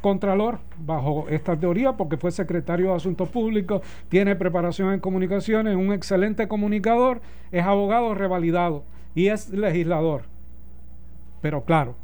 Contralor 0.00 0.58
bajo 0.78 1.26
esta 1.28 1.56
teoría 1.56 1.92
porque 1.92 2.16
fue 2.16 2.30
secretario 2.30 2.90
de 2.90 2.96
Asuntos 2.96 3.28
Públicos, 3.28 3.82
tiene 4.08 4.36
preparación 4.36 4.92
en 4.92 5.00
comunicaciones, 5.00 5.76
un 5.76 5.92
excelente 5.92 6.48
comunicador, 6.48 7.20
es 7.50 7.64
abogado 7.64 8.14
revalidado 8.14 8.84
y 9.14 9.28
es 9.28 9.50
legislador. 9.50 10.22
Pero 11.40 11.64
claro, 11.64 11.94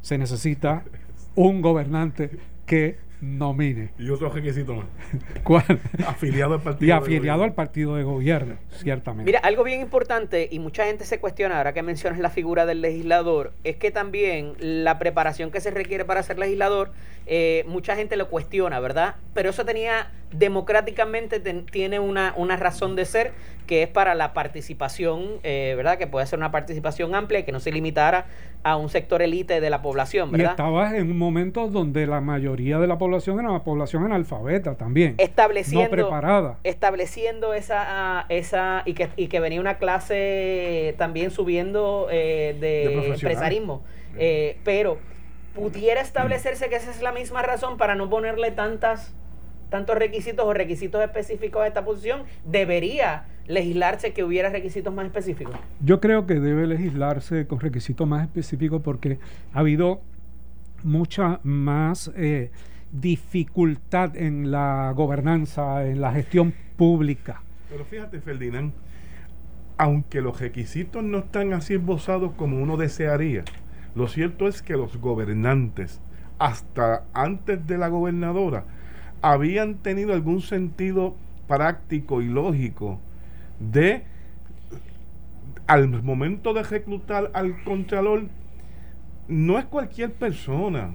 se 0.00 0.18
necesita 0.18 0.84
un 1.34 1.60
gobernante 1.60 2.38
que 2.64 2.98
nomine. 3.20 3.90
Y 3.98 4.10
otro 4.10 4.28
requisito 4.30 4.74
más. 4.74 4.86
¿Cuál? 5.42 5.80
Afiliado 6.06 6.54
al 6.54 6.60
partido. 6.60 6.88
Y 6.88 6.90
afiliado 6.90 7.44
al 7.44 7.54
partido 7.54 7.96
de 7.96 8.02
gobierno, 8.02 8.56
ciertamente. 8.70 9.24
Mira, 9.24 9.40
algo 9.40 9.64
bien 9.64 9.80
importante, 9.80 10.48
y 10.50 10.58
mucha 10.58 10.84
gente 10.84 11.04
se 11.04 11.18
cuestiona 11.18 11.58
ahora 11.58 11.72
que 11.72 11.82
mencionas 11.82 12.18
la 12.18 12.30
figura 12.30 12.66
del 12.66 12.80
legislador, 12.80 13.52
es 13.64 13.76
que 13.76 13.90
también 13.90 14.54
la 14.58 14.98
preparación 14.98 15.50
que 15.50 15.60
se 15.60 15.70
requiere 15.70 16.04
para 16.04 16.22
ser 16.22 16.38
legislador, 16.38 16.92
eh, 17.26 17.64
mucha 17.66 17.96
gente 17.96 18.16
lo 18.16 18.28
cuestiona, 18.28 18.80
¿verdad? 18.80 19.16
Pero 19.34 19.50
eso 19.50 19.64
tenía 19.64 20.10
democráticamente 20.32 21.40
tiene 21.40 21.98
una, 21.98 22.34
una 22.36 22.56
razón 22.56 22.96
de 22.96 23.04
ser 23.04 23.32
que 23.66 23.82
es 23.82 23.88
para 23.88 24.14
la 24.14 24.32
participación, 24.32 25.40
eh, 25.42 25.74
¿verdad? 25.76 25.98
Que 25.98 26.06
puede 26.06 26.26
ser 26.26 26.38
una 26.38 26.50
participación 26.50 27.14
amplia 27.14 27.40
y 27.40 27.42
que 27.44 27.52
no 27.52 27.60
se 27.60 27.72
limitara 27.72 28.26
a 28.62 28.76
un 28.76 28.88
sector 28.88 29.22
élite 29.22 29.60
de 29.60 29.70
la 29.70 29.82
población, 29.82 30.30
¿verdad? 30.30 30.46
Y 30.46 30.50
estabas 30.50 30.94
en 30.94 31.10
un 31.10 31.18
momento 31.18 31.68
donde 31.68 32.06
la 32.06 32.20
mayoría 32.20 32.78
de 32.78 32.86
la 32.86 32.98
población 32.98 33.05
era 33.06 33.50
una 33.50 33.64
población 33.64 34.04
analfabeta 34.04 34.74
también. 34.74 35.14
Estableciendo, 35.18 35.84
no 35.84 35.90
preparada. 35.90 36.58
Estableciendo 36.64 37.54
esa, 37.54 38.26
esa 38.28 38.82
y, 38.84 38.94
que, 38.94 39.08
y 39.16 39.28
que 39.28 39.40
venía 39.40 39.60
una 39.60 39.78
clase 39.78 40.94
también 40.98 41.30
subiendo 41.30 42.08
eh, 42.10 42.56
de, 42.60 43.08
empresarismo. 43.08 43.82
Eh, 44.18 44.58
pero 44.64 44.98
pudiera 45.54 46.00
establecerse 46.00 46.68
que 46.68 46.76
esa 46.76 46.90
es 46.90 47.02
la 47.02 47.12
misma 47.12 47.42
razón 47.42 47.76
para 47.76 47.94
no 47.94 48.08
ponerle 48.08 48.50
tantas 48.50 49.14
tantos 49.70 49.96
requisitos 49.96 50.46
o 50.46 50.52
requisitos 50.52 51.02
específicos 51.02 51.62
a 51.62 51.66
esta 51.66 51.84
posición, 51.84 52.22
debería 52.44 53.24
legislarse 53.48 54.12
que 54.12 54.24
hubiera 54.24 54.48
requisitos 54.48 54.92
más 54.92 55.06
específicos? 55.06 55.56
Yo 55.80 56.00
creo 56.00 56.26
que 56.26 56.34
debe 56.34 56.66
legislarse 56.66 57.46
con 57.46 57.60
requisitos 57.60 58.06
más 58.06 58.22
específicos 58.22 58.82
porque 58.82 59.18
ha 59.52 59.60
habido 59.60 60.02
mucha 60.82 61.40
más 61.42 62.12
eh, 62.16 62.50
dificultad 63.00 64.16
en 64.16 64.50
la 64.50 64.92
gobernanza, 64.94 65.86
en 65.86 66.00
la 66.00 66.12
gestión 66.12 66.54
pública. 66.76 67.42
Pero 67.68 67.84
fíjate, 67.84 68.20
Ferdinand, 68.20 68.72
aunque 69.78 70.20
los 70.20 70.40
requisitos 70.40 71.02
no 71.02 71.18
están 71.18 71.52
así 71.52 71.74
esbozados 71.74 72.32
como 72.32 72.62
uno 72.62 72.76
desearía, 72.76 73.44
lo 73.94 74.08
cierto 74.08 74.48
es 74.48 74.62
que 74.62 74.76
los 74.76 74.98
gobernantes, 74.98 76.00
hasta 76.38 77.04
antes 77.12 77.66
de 77.66 77.78
la 77.78 77.88
gobernadora, 77.88 78.64
habían 79.22 79.76
tenido 79.76 80.12
algún 80.12 80.42
sentido 80.42 81.16
práctico 81.48 82.20
y 82.20 82.26
lógico 82.26 83.00
de 83.58 84.04
al 85.66 86.02
momento 86.02 86.54
de 86.54 86.62
reclutar 86.62 87.30
al 87.34 87.62
contralor 87.64 88.24
no 89.28 89.58
es 89.58 89.64
cualquier 89.64 90.12
persona. 90.12 90.90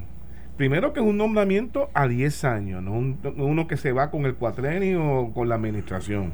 Primero 0.62 0.94
que 0.94 1.00
es 1.00 1.06
un 1.08 1.18
nombramiento 1.18 1.90
a 1.96 2.08
10 2.08 2.44
años, 2.44 2.84
no 2.84 2.92
uno 2.92 3.68
que 3.68 3.78
se 3.78 3.94
va 3.94 4.12
con 4.12 4.28
el 4.28 4.36
cuatrenio 4.36 5.04
o 5.04 5.34
con 5.34 5.50
la 5.50 5.56
administración. 5.56 6.34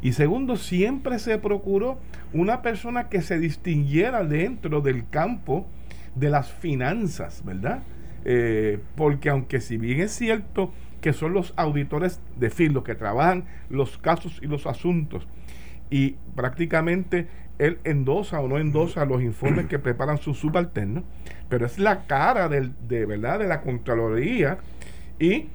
Y 0.00 0.12
segundo, 0.12 0.56
siempre 0.56 1.18
se 1.18 1.36
procuró 1.36 1.98
una 2.32 2.62
persona 2.62 3.10
que 3.10 3.20
se 3.20 3.38
distinguiera 3.38 4.24
dentro 4.24 4.80
del 4.80 5.06
campo 5.10 5.66
de 6.14 6.30
las 6.30 6.50
finanzas, 6.50 7.44
¿verdad? 7.44 7.82
Eh, 8.24 8.78
porque 8.96 9.28
aunque 9.28 9.60
si 9.60 9.76
bien 9.76 10.00
es 10.00 10.12
cierto 10.12 10.72
que 11.02 11.12
son 11.12 11.34
los 11.34 11.52
auditores 11.56 12.18
de 12.38 12.48
FIL, 12.48 12.72
los 12.72 12.82
que 12.82 12.94
trabajan 12.94 13.44
los 13.68 13.98
casos 13.98 14.40
y 14.40 14.46
los 14.46 14.66
asuntos. 14.66 15.28
Y 15.90 16.12
prácticamente 16.34 17.28
él 17.60 17.78
endosa 17.84 18.40
o 18.40 18.48
no 18.48 18.58
endosa 18.58 19.04
los 19.04 19.22
informes 19.22 19.66
que 19.66 19.78
preparan 19.78 20.18
sus 20.18 20.38
subalternos, 20.38 21.04
pero 21.48 21.66
es 21.66 21.78
la 21.78 22.06
cara 22.06 22.48
del, 22.48 22.72
de 22.88 23.06
verdad 23.06 23.38
de 23.38 23.46
la 23.46 23.60
Contraloría 23.60 24.58
y 25.18 25.48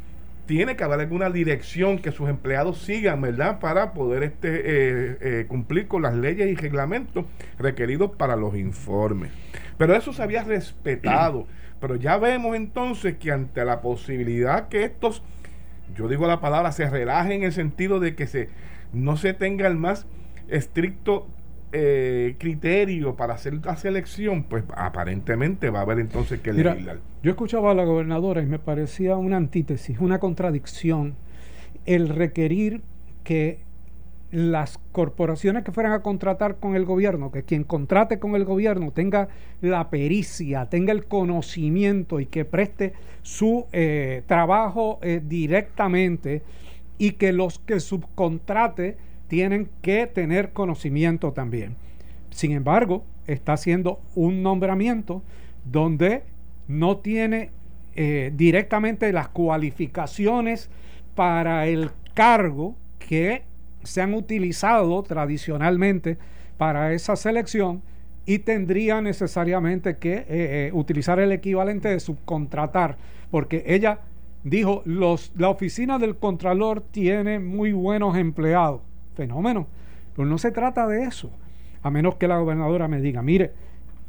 tiene 0.46 0.76
que 0.76 0.84
haber 0.84 1.00
alguna 1.00 1.30
dirección 1.30 1.98
que 1.98 2.12
sus 2.12 2.30
empleados 2.30 2.78
sigan, 2.80 3.22
¿verdad? 3.22 3.60
Para 3.60 3.94
poder 3.94 4.24
este, 4.24 4.50
eh, 4.50 5.18
eh, 5.22 5.46
cumplir 5.48 5.88
con 5.88 6.04
las 6.04 6.14
leyes 6.14 6.48
y 6.48 6.56
reglamentos 6.56 7.26
requeridos 7.58 8.12
para 8.12 8.36
los 8.36 8.56
informes. 8.56 9.32
Pero 9.78 9.96
eso 9.96 10.14
se 10.14 10.22
había 10.22 10.44
respetado. 10.44 11.48
Pero 11.82 11.96
ya 11.96 12.18
vemos 12.18 12.56
entonces 12.56 13.18
que 13.18 13.32
ante 13.32 13.66
la 13.66 13.82
posibilidad 13.82 14.70
que 14.70 14.84
estos 14.84 15.24
yo 15.94 16.08
digo 16.08 16.28
la 16.28 16.40
palabra, 16.40 16.72
se 16.72 16.90
relaje 16.90 17.34
en 17.36 17.44
el 17.44 17.54
sentido 17.54 18.00
de 18.00 18.16
que 18.16 18.28
se, 18.28 18.50
no 18.94 19.18
se 19.18 19.34
tenga 19.34 19.68
el 19.68 19.76
más 19.76 20.08
estricto 20.48 21.28
eh, 21.78 22.36
criterio 22.38 23.18
para 23.18 23.34
hacer 23.34 23.54
la 23.66 23.76
selección, 23.76 24.44
pues 24.44 24.64
aparentemente 24.78 25.70
va 25.70 25.80
a 25.80 25.82
haber 25.82 26.00
entonces 26.00 26.40
que 26.40 26.54
legislar. 26.54 27.00
Yo 27.22 27.32
escuchaba 27.32 27.72
a 27.72 27.74
la 27.74 27.84
gobernadora 27.84 28.42
y 28.42 28.46
me 28.46 28.60
parecía 28.60 29.18
una 29.18 29.36
antítesis, 29.36 30.00
una 30.00 30.20
contradicción, 30.20 31.16
el 31.86 32.08
requerir 32.08 32.82
que 33.26 33.60
las 34.32 34.78
corporaciones 34.94 35.66
que 35.66 35.74
fueran 35.74 35.92
a 35.92 36.02
contratar 36.02 36.60
con 36.60 36.78
el 36.78 36.86
gobierno, 36.86 37.30
que 37.30 37.44
quien 37.44 37.66
contrate 37.66 38.20
con 38.20 38.36
el 38.36 38.46
gobierno 38.46 38.92
tenga 38.92 39.28
la 39.60 39.90
pericia, 39.90 40.68
tenga 40.68 40.94
el 40.94 41.06
conocimiento 41.08 42.22
y 42.22 42.26
que 42.26 42.46
preste 42.46 42.94
su 43.22 43.66
eh, 43.74 44.24
trabajo 44.28 45.00
eh, 45.02 45.22
directamente 45.22 46.42
y 46.98 47.12
que 47.12 47.34
los 47.34 47.60
que 47.60 47.82
subcontrate 47.82 48.98
tienen 49.28 49.70
que 49.82 50.08
tener 50.08 50.52
conocimiento 50.54 51.32
también. 51.34 51.76
Sin 52.30 52.52
embargo, 52.52 53.04
está 53.28 53.54
haciendo 53.54 54.00
un 54.16 54.44
nombramiento 54.44 55.24
donde 55.64 56.24
no 56.68 56.98
tiene 56.98 57.52
eh, 57.96 58.32
directamente 58.36 59.12
las 59.14 59.30
cualificaciones 59.30 60.70
para 61.16 61.68
el 61.68 61.92
cargo 62.14 62.76
que 63.00 63.44
se 63.84 64.02
han 64.02 64.14
utilizado 64.14 65.02
tradicionalmente 65.04 66.18
para 66.58 66.94
esa 66.94 67.16
selección 67.16 67.82
y 68.26 68.40
tendría 68.40 69.02
necesariamente 69.02 69.98
que 69.98 70.14
eh, 70.14 70.26
eh, 70.30 70.72
utilizar 70.74 71.20
el 71.20 71.32
equivalente 71.32 71.90
de 71.90 72.00
subcontratar, 72.00 72.98
porque 73.30 73.64
ella 73.68 74.00
dijo, 74.44 74.82
los, 74.86 75.32
la 75.38 75.50
oficina 75.50 76.00
del 76.00 76.16
Contralor 76.16 76.82
tiene 76.82 77.40
muy 77.40 77.72
buenos 77.72 78.18
empleados, 78.18 78.82
fenómeno, 79.16 79.68
pero 80.16 80.28
no 80.28 80.38
se 80.38 80.52
trata 80.52 80.88
de 80.88 81.04
eso, 81.04 81.32
a 81.82 81.90
menos 81.90 82.16
que 82.16 82.28
la 82.28 82.38
gobernadora 82.38 82.88
me 82.88 83.02
diga, 83.02 83.22
mire, 83.22 83.54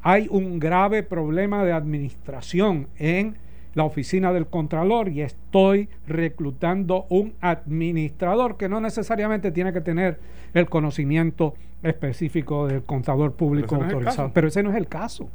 hay 0.03 0.29
un 0.31 0.59
grave 0.59 1.03
problema 1.03 1.65
de 1.65 1.73
administración 1.73 2.89
en 2.99 3.37
la 3.75 3.85
oficina 3.85 4.33
del 4.33 4.47
Contralor 4.47 5.09
y 5.11 5.21
estoy 5.21 5.89
reclutando 6.07 7.07
un 7.11 7.35
administrador 7.41 8.57
que 8.57 8.69
no 8.69 8.81
necesariamente 8.81 9.53
tiene 9.53 9.73
que 9.73 9.83
tener 9.83 10.19
el 10.55 10.67
conocimiento 10.69 11.55
específico 11.83 12.67
del 12.67 12.85
contador 12.85 13.33
público 13.33 13.75
autorizado. 13.75 14.31
Pero 14.33 14.49
ese 14.49 14.63
no 14.63 14.71
es 14.71 14.77
el 14.77 14.89
caso. 14.89 15.29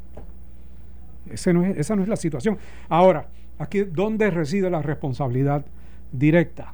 Ese 1.29 1.53
no 1.53 1.63
es, 1.63 1.77
esa 1.77 1.95
no 1.95 2.01
es 2.01 2.07
la 2.07 2.15
situación. 2.15 2.57
Ahora, 2.89 3.27
aquí, 3.59 3.83
¿dónde 3.83 4.31
reside 4.31 4.71
la 4.71 4.81
responsabilidad 4.81 5.63
directa? 6.11 6.73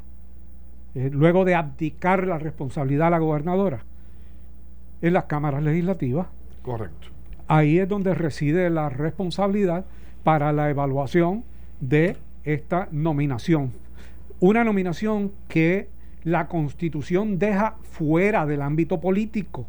Eh, 0.97 1.11
luego 1.13 1.45
de 1.45 1.53
abdicar 1.53 2.25
la 2.25 2.39
responsabilidad 2.39 3.07
a 3.07 3.11
la 3.11 3.19
gobernadora, 3.19 3.81
en 5.03 5.13
las 5.13 5.25
cámaras 5.25 5.61
legislativas. 5.61 6.25
Correcto. 6.63 7.09
Ahí 7.47 7.77
es 7.77 7.87
donde 7.87 8.15
reside 8.15 8.71
la 8.71 8.89
responsabilidad 8.89 9.85
para 10.23 10.51
la 10.53 10.71
evaluación 10.71 11.43
de 11.81 12.17
esta 12.45 12.87
nominación. 12.91 13.73
Una 14.39 14.63
nominación 14.63 15.31
que 15.47 15.87
la 16.23 16.47
constitución 16.47 17.37
deja 17.37 17.75
fuera 17.83 18.47
del 18.47 18.63
ámbito 18.63 18.99
político 18.99 19.67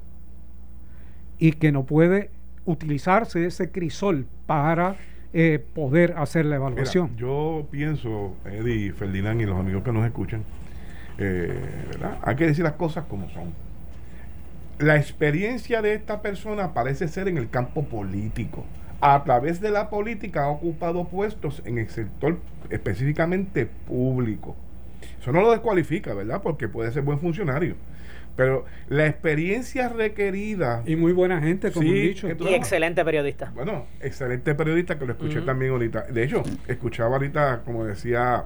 y 1.38 1.52
que 1.52 1.72
no 1.72 1.84
puede 1.84 2.30
utilizarse 2.64 3.44
ese 3.44 3.70
crisol 3.70 4.24
para 4.46 4.96
eh, 5.34 5.62
poder 5.74 6.14
hacer 6.16 6.46
la 6.46 6.56
evaluación. 6.56 7.14
yo 7.18 7.66
pienso, 7.70 8.34
Eddie, 8.46 8.92
Ferdinand 8.92 9.42
y 9.42 9.44
los 9.44 9.60
amigos 9.60 9.82
que 9.82 9.92
nos 9.92 10.06
escuchan, 10.06 10.42
eh, 11.18 11.52
hay 12.22 12.36
que 12.36 12.46
decir 12.46 12.64
las 12.64 12.74
cosas 12.74 13.04
como 13.06 13.28
son. 13.30 13.52
La 14.78 14.96
experiencia 14.96 15.82
de 15.82 15.94
esta 15.94 16.22
persona 16.22 16.72
parece 16.72 17.08
ser 17.08 17.28
en 17.28 17.36
el 17.36 17.50
campo 17.50 17.84
político 17.84 18.64
a 19.00 19.22
través 19.24 19.60
de 19.60 19.70
la 19.70 19.90
política 19.90 20.44
ha 20.44 20.48
ocupado 20.48 21.04
puestos 21.04 21.62
en 21.64 21.78
el 21.78 21.88
sector 21.88 22.38
específicamente 22.70 23.66
público. 23.66 24.56
Eso 25.20 25.32
no 25.32 25.40
lo 25.40 25.52
descualifica, 25.52 26.14
¿verdad? 26.14 26.42
Porque 26.42 26.68
puede 26.68 26.90
ser 26.90 27.02
buen 27.02 27.20
funcionario. 27.20 27.76
Pero 28.36 28.64
la 28.88 29.06
experiencia 29.06 29.88
requerida. 29.88 30.82
Y 30.86 30.94
muy 30.94 31.12
buena 31.12 31.40
gente, 31.40 31.72
como 31.72 31.88
he 31.88 31.94
dicho. 31.94 32.28
Y 32.28 32.54
excelente 32.54 33.04
periodista. 33.04 33.50
Bueno, 33.54 33.86
excelente 34.00 34.54
periodista 34.54 34.98
que 34.98 35.06
lo 35.06 35.12
escuché 35.12 35.40
también 35.40 35.72
ahorita. 35.72 36.02
De 36.02 36.24
hecho, 36.24 36.42
escuchaba 36.68 37.16
ahorita, 37.16 37.62
como 37.64 37.84
decía 37.84 38.44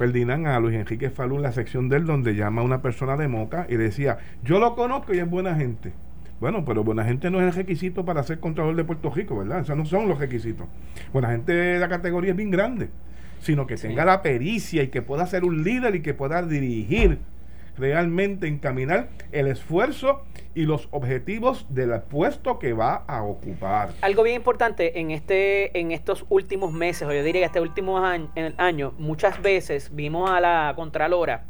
Ferdinand, 0.00 0.46
a 0.46 0.58
Luis 0.60 0.76
Enrique 0.76 1.10
Falú 1.10 1.36
en 1.36 1.42
la 1.42 1.52
sección 1.52 1.90
de 1.90 1.98
él, 1.98 2.06
donde 2.06 2.34
llama 2.34 2.62
a 2.62 2.64
una 2.64 2.80
persona 2.80 3.18
de 3.18 3.28
Moca 3.28 3.66
y 3.68 3.76
decía: 3.76 4.16
Yo 4.42 4.58
lo 4.58 4.74
conozco 4.74 5.12
y 5.12 5.18
es 5.18 5.28
buena 5.28 5.54
gente. 5.56 5.92
Bueno, 6.40 6.64
pero 6.64 6.82
buena 6.82 7.04
gente 7.04 7.30
no 7.30 7.38
es 7.38 7.48
el 7.48 7.52
requisito 7.52 8.02
para 8.02 8.22
ser 8.22 8.40
Contralor 8.40 8.74
de 8.76 8.84
Puerto 8.84 9.10
Rico, 9.10 9.36
¿verdad? 9.36 9.60
Esos 9.60 9.76
no 9.76 9.84
son 9.84 10.08
los 10.08 10.18
requisitos. 10.18 10.66
Buena 11.12 11.28
gente 11.28 11.52
de 11.52 11.78
la 11.78 11.90
categoría 11.90 12.30
es 12.30 12.36
bien 12.38 12.50
grande, 12.50 12.88
sino 13.42 13.66
que 13.66 13.76
tenga 13.76 14.06
la 14.06 14.22
pericia 14.22 14.82
y 14.82 14.88
que 14.88 15.02
pueda 15.02 15.26
ser 15.26 15.44
un 15.44 15.62
líder 15.62 15.94
y 15.94 16.00
que 16.00 16.14
pueda 16.14 16.40
dirigir 16.42 17.18
realmente 17.76 18.46
encaminar 18.46 19.08
el 19.32 19.46
esfuerzo 19.46 20.22
y 20.54 20.62
los 20.62 20.88
objetivos 20.90 21.66
del 21.68 22.00
puesto 22.02 22.58
que 22.58 22.72
va 22.72 23.04
a 23.06 23.22
ocupar. 23.22 23.90
Algo 24.00 24.22
bien 24.22 24.36
importante 24.36 25.00
en 25.00 25.10
este 25.10 25.78
en 25.78 25.92
estos 25.92 26.24
últimos 26.28 26.72
meses, 26.72 27.06
o 27.08 27.12
yo 27.12 27.22
diría 27.22 27.46
este 27.46 27.60
último 27.60 27.98
año, 27.98 28.30
año 28.56 28.92
muchas 28.98 29.40
veces 29.42 29.94
vimos 29.94 30.30
a 30.30 30.40
la 30.40 30.72
Contralora 30.76 31.44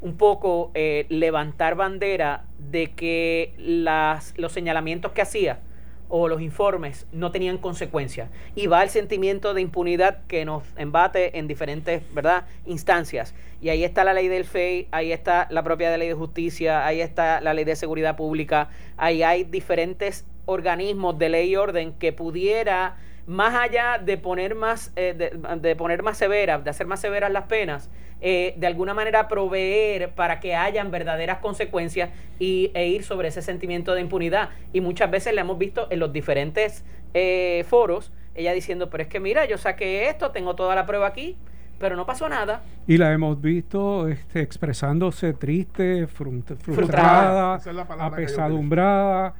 un 0.00 0.16
poco 0.16 0.70
eh, 0.74 1.06
levantar 1.08 1.74
bandera 1.74 2.44
de 2.58 2.92
que 2.92 3.54
las, 3.58 4.32
los 4.36 4.52
señalamientos 4.52 5.12
que 5.12 5.22
hacía 5.22 5.60
o 6.08 6.28
los 6.28 6.40
informes 6.40 7.06
no 7.12 7.30
tenían 7.30 7.58
consecuencias. 7.58 8.30
Y 8.54 8.66
va 8.66 8.82
el 8.82 8.90
sentimiento 8.90 9.54
de 9.54 9.60
impunidad 9.60 10.24
que 10.26 10.44
nos 10.44 10.62
embate 10.76 11.38
en 11.38 11.48
diferentes 11.48 12.02
¿verdad? 12.14 12.46
instancias. 12.66 13.34
Y 13.60 13.68
ahí 13.70 13.84
está 13.84 14.04
la 14.04 14.14
ley 14.14 14.28
del 14.28 14.44
FEI, 14.44 14.88
ahí 14.90 15.12
está 15.12 15.48
la 15.50 15.62
propia 15.62 15.96
ley 15.96 16.08
de 16.08 16.14
justicia, 16.14 16.86
ahí 16.86 17.00
está 17.00 17.40
la 17.40 17.54
ley 17.54 17.64
de 17.64 17.76
seguridad 17.76 18.16
pública, 18.16 18.70
ahí 18.96 19.22
hay 19.22 19.44
diferentes 19.44 20.24
organismos 20.46 21.18
de 21.18 21.28
ley 21.28 21.50
y 21.50 21.56
orden 21.56 21.92
que 21.92 22.12
pudiera, 22.12 22.96
más 23.28 23.54
allá 23.54 23.98
de 24.02 24.16
poner 24.16 24.54
más, 24.54 24.90
eh, 24.96 25.14
de, 25.16 25.58
de 25.60 25.76
poner 25.76 26.02
más 26.02 26.16
severas, 26.16 26.64
de 26.64 26.70
hacer 26.70 26.86
más 26.86 26.98
severas 26.98 27.30
las 27.30 27.44
penas, 27.44 27.90
eh, 28.20 28.54
de 28.56 28.66
alguna 28.66 28.94
manera 28.94 29.28
proveer 29.28 30.10
para 30.10 30.40
que 30.40 30.56
hayan 30.56 30.90
verdaderas 30.90 31.38
consecuencias 31.38 32.10
y, 32.38 32.70
e 32.74 32.88
ir 32.88 33.04
sobre 33.04 33.28
ese 33.28 33.42
sentimiento 33.42 33.94
de 33.94 34.00
impunidad. 34.00 34.48
Y 34.72 34.80
muchas 34.80 35.10
veces 35.10 35.34
le 35.34 35.42
hemos 35.42 35.58
visto 35.58 35.86
en 35.90 36.00
los 36.00 36.10
diferentes 36.12 36.84
eh, 37.12 37.64
foros, 37.68 38.12
ella 38.34 38.52
diciendo, 38.54 38.88
pero 38.88 39.02
es 39.02 39.08
que 39.10 39.20
mira, 39.20 39.44
yo 39.44 39.58
saqué 39.58 40.08
esto, 40.08 40.30
tengo 40.30 40.56
toda 40.56 40.74
la 40.74 40.86
prueba 40.86 41.06
aquí, 41.06 41.36
pero 41.78 41.96
no 41.96 42.06
pasó 42.06 42.30
nada. 42.30 42.62
Y 42.86 42.96
la 42.96 43.12
hemos 43.12 43.40
visto 43.40 44.08
este, 44.08 44.40
expresándose 44.40 45.34
triste, 45.34 46.06
frustrada, 46.06 47.60
apesadumbrada, 48.00 49.34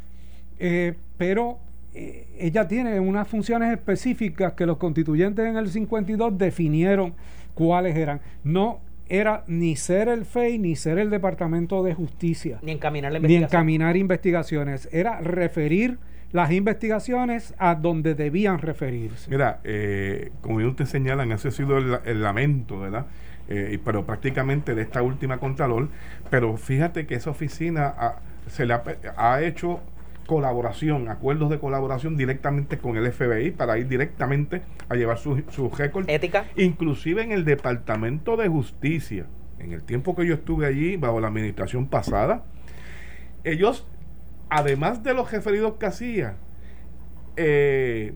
eh, 0.58 0.94
pero 1.16 1.58
ella 1.94 2.68
tiene 2.68 3.00
unas 3.00 3.26
funciones 3.26 3.72
específicas 3.72 4.52
que 4.52 4.66
los 4.66 4.76
constituyentes 4.76 5.44
en 5.46 5.56
el 5.56 5.68
52 5.68 6.38
definieron 6.38 7.14
cuáles 7.54 7.96
eran. 7.96 8.20
No 8.44 8.80
era 9.08 9.44
ni 9.46 9.76
ser 9.76 10.08
el 10.08 10.24
FEI 10.24 10.58
ni 10.58 10.76
ser 10.76 10.98
el 10.98 11.10
Departamento 11.10 11.82
de 11.82 11.94
Justicia. 11.94 12.58
Ni 12.62 12.72
encaminar 12.72 13.20
Ni 13.20 13.36
encaminar 13.36 13.96
investigaciones. 13.96 14.88
Era 14.92 15.20
referir 15.20 15.98
las 16.32 16.52
investigaciones 16.52 17.54
a 17.58 17.74
donde 17.74 18.14
debían 18.14 18.58
referirse. 18.58 19.30
Mira, 19.30 19.60
eh, 19.64 20.30
como 20.42 20.58
usted 20.58 20.84
señalan, 20.84 21.32
ese 21.32 21.48
ha 21.48 21.50
sido 21.50 21.78
el, 21.78 22.22
lamento, 22.22 22.78
¿verdad? 22.80 23.06
Eh, 23.48 23.78
pero 23.82 24.04
prácticamente 24.04 24.74
de 24.74 24.82
esta 24.82 25.02
última 25.02 25.38
Contralor. 25.38 25.88
Pero 26.30 26.56
fíjate 26.56 27.06
que 27.06 27.14
esa 27.14 27.30
oficina 27.30 27.94
se 28.46 28.66
le 28.66 28.74
ha 29.16 29.42
hecho 29.42 29.80
colaboración, 30.28 31.08
acuerdos 31.08 31.48
de 31.48 31.58
colaboración 31.58 32.18
directamente 32.18 32.76
con 32.76 32.98
el 32.98 33.10
FBI 33.10 33.50
para 33.52 33.78
ir 33.78 33.88
directamente 33.88 34.60
a 34.90 34.94
llevar 34.94 35.16
su, 35.16 35.42
su 35.48 35.70
récord. 35.70 36.04
Ética. 36.06 36.44
Inclusive 36.54 37.22
en 37.22 37.32
el 37.32 37.46
Departamento 37.46 38.36
de 38.36 38.46
Justicia, 38.46 39.24
en 39.58 39.72
el 39.72 39.82
tiempo 39.84 40.14
que 40.14 40.26
yo 40.26 40.34
estuve 40.34 40.66
allí, 40.66 40.98
bajo 40.98 41.18
la 41.18 41.28
administración 41.28 41.86
pasada, 41.86 42.44
ellos, 43.42 43.86
además 44.50 45.02
de 45.02 45.14
los 45.14 45.32
referidos 45.32 45.78
que 45.78 45.86
hacían, 45.86 46.36
eh, 47.36 48.12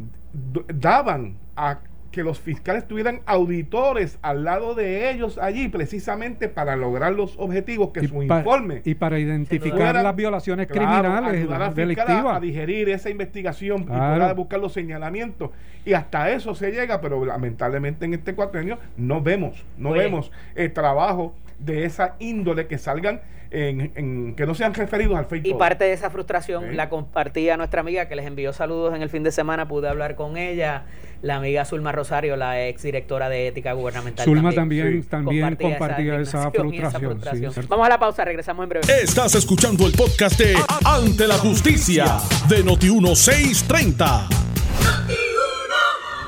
daban 0.68 1.38
a 1.57 1.81
que 2.12 2.22
los 2.22 2.38
fiscales 2.38 2.87
tuvieran 2.87 3.22
auditores 3.27 4.18
al 4.22 4.44
lado 4.44 4.75
de 4.75 5.11
ellos 5.11 5.38
allí 5.38 5.68
precisamente 5.68 6.48
para 6.48 6.77
lograr 6.77 7.12
los 7.12 7.37
objetivos 7.38 7.90
que 7.90 8.07
su 8.07 8.22
informe 8.22 8.83
y 8.85 8.94
para 8.94 9.18
identificar 9.18 9.94
las 9.94 10.14
violaciones 10.14 10.68
criminales 10.68 11.75
delictivas 11.75 12.37
a, 12.37 12.40
digerir 12.40 12.90
esa 12.90 13.11
investigación 13.11 13.83
y 13.83 13.87
para 13.87 14.33
buscar 14.35 14.61
los 14.61 14.72
señalamientos. 14.72 15.51
Y 15.85 15.94
hasta 15.94 16.31
eso 16.31 16.55
se 16.55 16.70
llega 16.70 17.01
pero 17.01 17.25
lamentablemente 17.25 18.05
en 18.05 18.14
este 18.14 18.35
cuatrenio 18.35 18.79
no 18.96 19.20
vemos 19.20 19.64
no 19.79 19.92
vemos 19.92 20.31
el 20.55 20.72
trabajo 20.72 21.35
de 21.64 21.85
esa 21.85 22.16
índole 22.18 22.66
que 22.66 22.79
salgan 22.79 23.20
en, 23.53 24.35
que 24.35 24.46
no 24.46 24.55
sean 24.55 24.75
referidos 24.75 25.16
al 25.16 25.27
Facebook. 25.27 25.55
Y 25.55 25.59
parte 25.59 25.85
de 25.85 25.92
esa 25.92 26.11
frustración 26.11 26.77
la 26.77 26.88
compartía 26.88 27.57
nuestra 27.57 27.81
amiga 27.81 28.09
que 28.09 28.16
les 28.16 28.27
envió 28.27 28.53
saludos 28.53 28.94
en 28.94 29.03
el 29.03 29.11
fin 29.11 29.22
de 29.22 29.31
semana, 29.31 29.68
pude 29.68 29.88
hablar 29.88 30.16
con 30.16 30.37
ella, 30.37 30.85
la 31.20 31.37
amiga 31.37 31.64
Zulma 31.64 31.92
Rosario, 31.92 32.37
la 32.37 32.66
ex 32.66 32.83
directora 32.83 33.29
de 33.29 33.48
ética 33.48 33.72
gubernamental. 33.75 34.25
Zulma 34.25 34.53
también, 34.53 35.05
también, 35.05 35.57
compartía, 35.57 36.18
esa, 36.20 36.51
frustración. 36.51 37.20
Vamos 37.68 37.87
a 37.87 37.88
la 37.90 37.98
pausa, 37.98 38.25
regresamos 38.25 38.64
en 38.64 38.68
breve. 38.70 38.87
Estás 39.03 39.35
escuchando 39.35 39.87
el 39.87 39.92
podcast 39.92 40.38
de 40.38 40.57
Ante 40.85 41.27
la 41.27 41.37
Justicia 41.37 42.18
de 42.48 42.64
Noti 42.64 42.90
1630. 42.90 44.42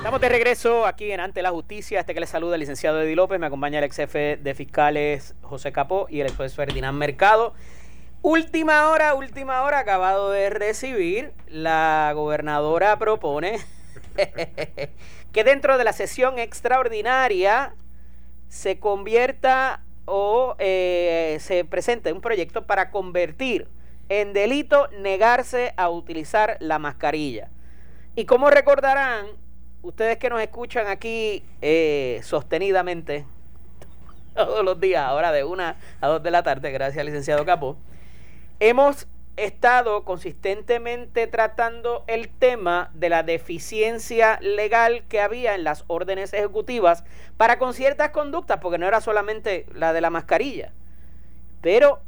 Estamos 0.04 0.20
de 0.20 0.28
regreso 0.28 0.84
aquí 0.84 1.12
en 1.12 1.20
Ante 1.20 1.40
la 1.40 1.50
Justicia. 1.50 2.00
Este 2.00 2.12
que 2.12 2.20
les 2.20 2.28
saluda 2.28 2.56
el 2.56 2.60
licenciado 2.60 3.00
Eddie 3.00 3.16
López. 3.16 3.40
Me 3.40 3.46
acompaña 3.46 3.78
el 3.78 3.86
ex 3.86 3.96
jefe 3.96 4.36
de 4.36 4.54
fiscales 4.54 5.34
José 5.40 5.72
Capó 5.72 6.08
y 6.10 6.20
el 6.20 6.26
ex 6.26 6.54
Ferdinand 6.54 6.98
Mercado. 6.98 7.54
Última 8.20 8.90
hora, 8.90 9.14
última 9.14 9.62
hora, 9.62 9.78
acabado 9.78 10.30
de 10.30 10.50
recibir. 10.50 11.32
La 11.48 12.12
gobernadora 12.14 12.98
propone 12.98 13.60
que 15.32 15.42
dentro 15.42 15.78
de 15.78 15.84
la 15.84 15.94
sesión 15.94 16.38
extraordinaria 16.38 17.74
se 18.48 18.78
convierta 18.78 19.80
o 20.04 20.54
eh, 20.58 21.38
se 21.40 21.64
presente 21.64 22.12
un 22.12 22.20
proyecto 22.20 22.66
para 22.66 22.90
convertir 22.90 23.68
en 24.10 24.34
delito 24.34 24.86
negarse 24.98 25.72
a 25.78 25.88
utilizar 25.88 26.58
la 26.60 26.78
mascarilla. 26.78 27.48
Y 28.16 28.26
como 28.26 28.50
recordarán, 28.50 29.42
ustedes 29.84 30.16
que 30.16 30.30
nos 30.30 30.40
escuchan 30.40 30.86
aquí 30.86 31.44
eh, 31.60 32.20
sostenidamente 32.22 33.26
todos 34.34 34.64
los 34.64 34.80
días, 34.80 35.04
ahora 35.04 35.30
de 35.30 35.44
una 35.44 35.76
a 36.00 36.08
dos 36.08 36.22
de 36.22 36.30
la 36.30 36.42
tarde, 36.42 36.72
gracias 36.72 37.04
licenciado 37.04 37.44
Capó, 37.44 37.76
hemos 38.60 39.06
estado 39.36 40.04
consistentemente 40.04 41.26
tratando 41.26 42.04
el 42.06 42.28
tema 42.28 42.90
de 42.94 43.08
la 43.10 43.22
deficiencia 43.22 44.38
legal 44.40 45.04
que 45.08 45.20
había 45.20 45.54
en 45.54 45.64
las 45.64 45.84
órdenes 45.86 46.32
ejecutivas 46.32 47.04
para 47.36 47.58
con 47.58 47.74
ciertas 47.74 48.10
conductas, 48.10 48.58
porque 48.60 48.78
no 48.78 48.86
era 48.86 49.00
solamente 49.00 49.66
la 49.74 49.92
de 49.92 50.00
la 50.00 50.10
mascarilla. 50.10 50.72
Pero 51.60 52.00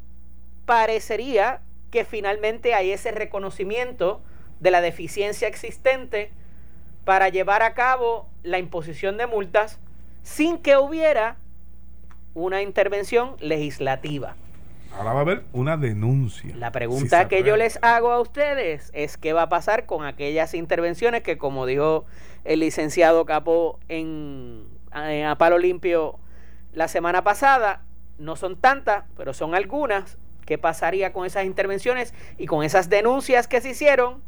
parecería 0.64 1.60
que 1.90 2.04
finalmente 2.04 2.74
hay 2.74 2.92
ese 2.92 3.10
reconocimiento 3.10 4.22
de 4.60 4.70
la 4.70 4.80
deficiencia 4.80 5.48
existente 5.48 6.32
para 7.06 7.28
llevar 7.28 7.62
a 7.62 7.72
cabo 7.74 8.28
la 8.42 8.58
imposición 8.58 9.16
de 9.16 9.28
multas 9.28 9.78
sin 10.24 10.58
que 10.58 10.76
hubiera 10.76 11.36
una 12.34 12.62
intervención 12.62 13.36
legislativa. 13.38 14.34
Ahora 14.92 15.12
va 15.12 15.18
a 15.20 15.22
haber 15.22 15.44
una 15.52 15.76
denuncia. 15.76 16.52
La 16.56 16.72
pregunta 16.72 17.28
que 17.28 17.44
yo 17.44 17.56
les 17.56 17.78
hago 17.80 18.10
a 18.10 18.20
ustedes 18.20 18.90
es 18.92 19.16
qué 19.16 19.32
va 19.32 19.42
a 19.42 19.48
pasar 19.48 19.86
con 19.86 20.04
aquellas 20.04 20.52
intervenciones 20.52 21.22
que, 21.22 21.38
como 21.38 21.64
dijo 21.64 22.06
el 22.42 22.58
licenciado 22.58 23.24
Capo 23.24 23.78
en, 23.88 24.64
en 24.92 25.26
A 25.26 25.38
Palo 25.38 25.58
Limpio 25.58 26.18
la 26.72 26.88
semana 26.88 27.22
pasada, 27.22 27.82
no 28.18 28.34
son 28.34 28.56
tantas, 28.56 29.04
pero 29.16 29.32
son 29.32 29.54
algunas. 29.54 30.18
¿Qué 30.44 30.58
pasaría 30.58 31.12
con 31.12 31.24
esas 31.24 31.44
intervenciones 31.44 32.14
y 32.36 32.46
con 32.46 32.64
esas 32.64 32.90
denuncias 32.90 33.46
que 33.46 33.60
se 33.60 33.70
hicieron 33.70 34.22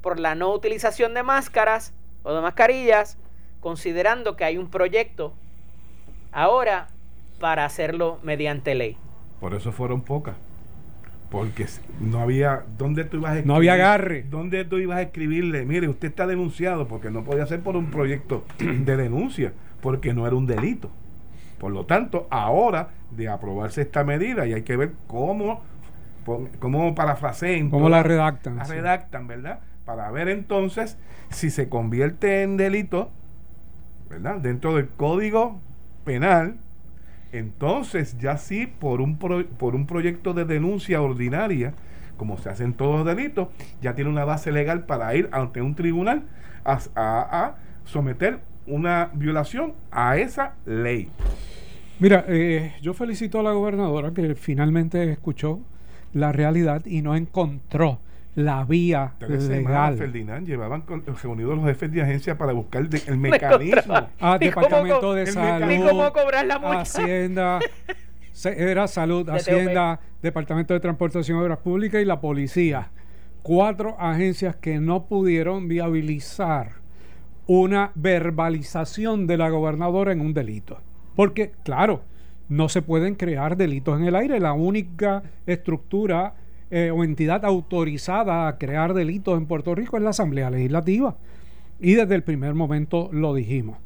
por 0.00 0.18
la 0.18 0.34
no 0.34 0.52
utilización 0.52 1.14
de 1.14 1.22
máscaras 1.22 1.92
o 2.22 2.32
de 2.32 2.40
mascarillas, 2.40 3.18
considerando 3.60 4.36
que 4.36 4.44
hay 4.44 4.58
un 4.58 4.70
proyecto 4.70 5.32
ahora 6.32 6.88
para 7.38 7.64
hacerlo 7.64 8.18
mediante 8.22 8.74
ley? 8.74 8.96
Por 9.40 9.54
eso 9.54 9.72
fueron 9.72 10.02
pocas. 10.02 10.36
Porque 11.30 11.66
no 12.00 12.20
había. 12.20 12.64
¿Dónde 12.76 13.04
tú 13.04 13.18
ibas 13.18 13.30
a 13.30 13.34
escribir? 13.34 13.46
No 13.46 13.54
había 13.54 13.74
agarre. 13.74 14.24
¿Dónde 14.28 14.64
tú 14.64 14.78
ibas 14.78 14.98
a 14.98 15.02
escribirle? 15.02 15.64
Mire, 15.64 15.88
usted 15.88 16.08
está 16.08 16.26
denunciado 16.26 16.88
porque 16.88 17.10
no 17.10 17.22
podía 17.22 17.46
ser 17.46 17.60
por 17.60 17.76
un 17.76 17.90
proyecto 17.90 18.44
de 18.58 18.96
denuncia, 18.96 19.52
porque 19.80 20.12
no 20.12 20.26
era 20.26 20.34
un 20.34 20.46
delito. 20.46 20.90
Por 21.58 21.70
lo 21.70 21.86
tanto, 21.86 22.26
ahora 22.30 22.88
de 23.10 23.28
aprobarse 23.28 23.82
esta 23.82 24.02
medida, 24.02 24.46
y 24.46 24.54
hay 24.54 24.62
que 24.62 24.76
ver 24.76 24.92
cómo, 25.06 25.62
cómo 26.58 26.94
parafraseen. 26.94 27.70
¿Cómo 27.70 27.88
la 27.88 28.02
redactan? 28.02 28.56
La 28.56 28.64
redactan, 28.64 29.26
¿verdad? 29.26 29.60
Para 29.90 30.08
ver 30.12 30.28
entonces 30.28 30.96
si 31.30 31.50
se 31.50 31.68
convierte 31.68 32.44
en 32.44 32.56
delito, 32.56 33.10
¿verdad? 34.08 34.36
Dentro 34.36 34.76
del 34.76 34.88
código 34.88 35.58
penal 36.04 36.58
entonces 37.32 38.16
ya 38.16 38.36
sí 38.36 38.68
por 38.68 39.00
un, 39.00 39.18
por 39.18 39.74
un 39.74 39.86
proyecto 39.88 40.32
de 40.32 40.44
denuncia 40.44 41.02
ordinaria, 41.02 41.74
como 42.16 42.38
se 42.38 42.50
hacen 42.50 42.74
todos 42.74 42.98
los 42.98 43.16
delitos, 43.16 43.48
ya 43.82 43.96
tiene 43.96 44.10
una 44.10 44.24
base 44.24 44.52
legal 44.52 44.86
para 44.86 45.12
ir 45.16 45.28
ante 45.32 45.60
un 45.60 45.74
tribunal 45.74 46.22
a, 46.64 47.56
someter 47.84 48.38
una 48.68 49.10
violación 49.12 49.72
a 49.90 50.18
esa 50.18 50.54
ley. 50.66 51.10
Mira, 51.98 52.24
eh, 52.28 52.76
yo 52.80 52.94
felicito 52.94 53.40
a 53.40 53.42
la 53.42 53.50
gobernadora 53.50 54.12
que 54.12 54.36
finalmente 54.36 55.10
escuchó 55.10 55.58
la 56.12 56.30
realidad 56.30 56.86
y 56.86 57.02
no 57.02 57.16
encontró 57.16 57.98
la 58.34 58.64
vía 58.64 59.14
legal. 59.20 59.96
Ferdinand 59.96 60.46
llevaban 60.46 60.84
reunidos 61.22 61.56
los 61.56 61.66
jefes 61.66 61.92
de 61.92 62.02
agencia 62.02 62.38
para 62.38 62.52
buscar 62.52 62.88
el 63.06 63.16
mecanismo. 63.18 64.08
Ah, 64.20 64.38
Departamento 64.38 65.14
de 65.14 65.26
Salud, 65.26 65.88
cómo 65.88 66.12
cobrar 66.12 66.46
la 66.46 66.58
multa. 66.58 66.80
Hacienda, 66.80 67.60
era 68.44 68.86
Salud, 68.86 69.28
Hacienda, 69.28 70.00
Departamento 70.22 70.74
de 70.74 70.80
Transportación 70.80 71.38
y 71.38 71.40
Obras 71.42 71.58
Públicas 71.58 72.00
y 72.00 72.04
la 72.04 72.20
Policía. 72.20 72.90
Cuatro 73.42 73.96
agencias 73.98 74.56
que 74.56 74.78
no 74.78 75.06
pudieron 75.06 75.66
viabilizar 75.66 76.80
una 77.46 77.90
verbalización 77.94 79.26
de 79.26 79.36
la 79.38 79.48
gobernadora 79.48 80.12
en 80.12 80.20
un 80.20 80.34
delito. 80.34 80.78
Porque, 81.16 81.52
claro, 81.64 82.02
no 82.48 82.68
se 82.68 82.82
pueden 82.82 83.14
crear 83.14 83.56
delitos 83.56 83.98
en 83.98 84.06
el 84.06 84.14
aire. 84.14 84.38
La 84.40 84.52
única 84.52 85.22
estructura 85.46 86.34
eh, 86.70 86.90
o 86.90 87.02
entidad 87.02 87.44
autorizada 87.44 88.46
a 88.46 88.58
crear 88.58 88.94
delitos 88.94 89.36
en 89.36 89.46
Puerto 89.46 89.74
Rico 89.74 89.96
es 89.96 90.02
la 90.02 90.10
Asamblea 90.10 90.50
Legislativa. 90.50 91.16
Y 91.80 91.94
desde 91.94 92.14
el 92.14 92.22
primer 92.22 92.54
momento 92.54 93.08
lo 93.12 93.34
dijimos. 93.34 93.78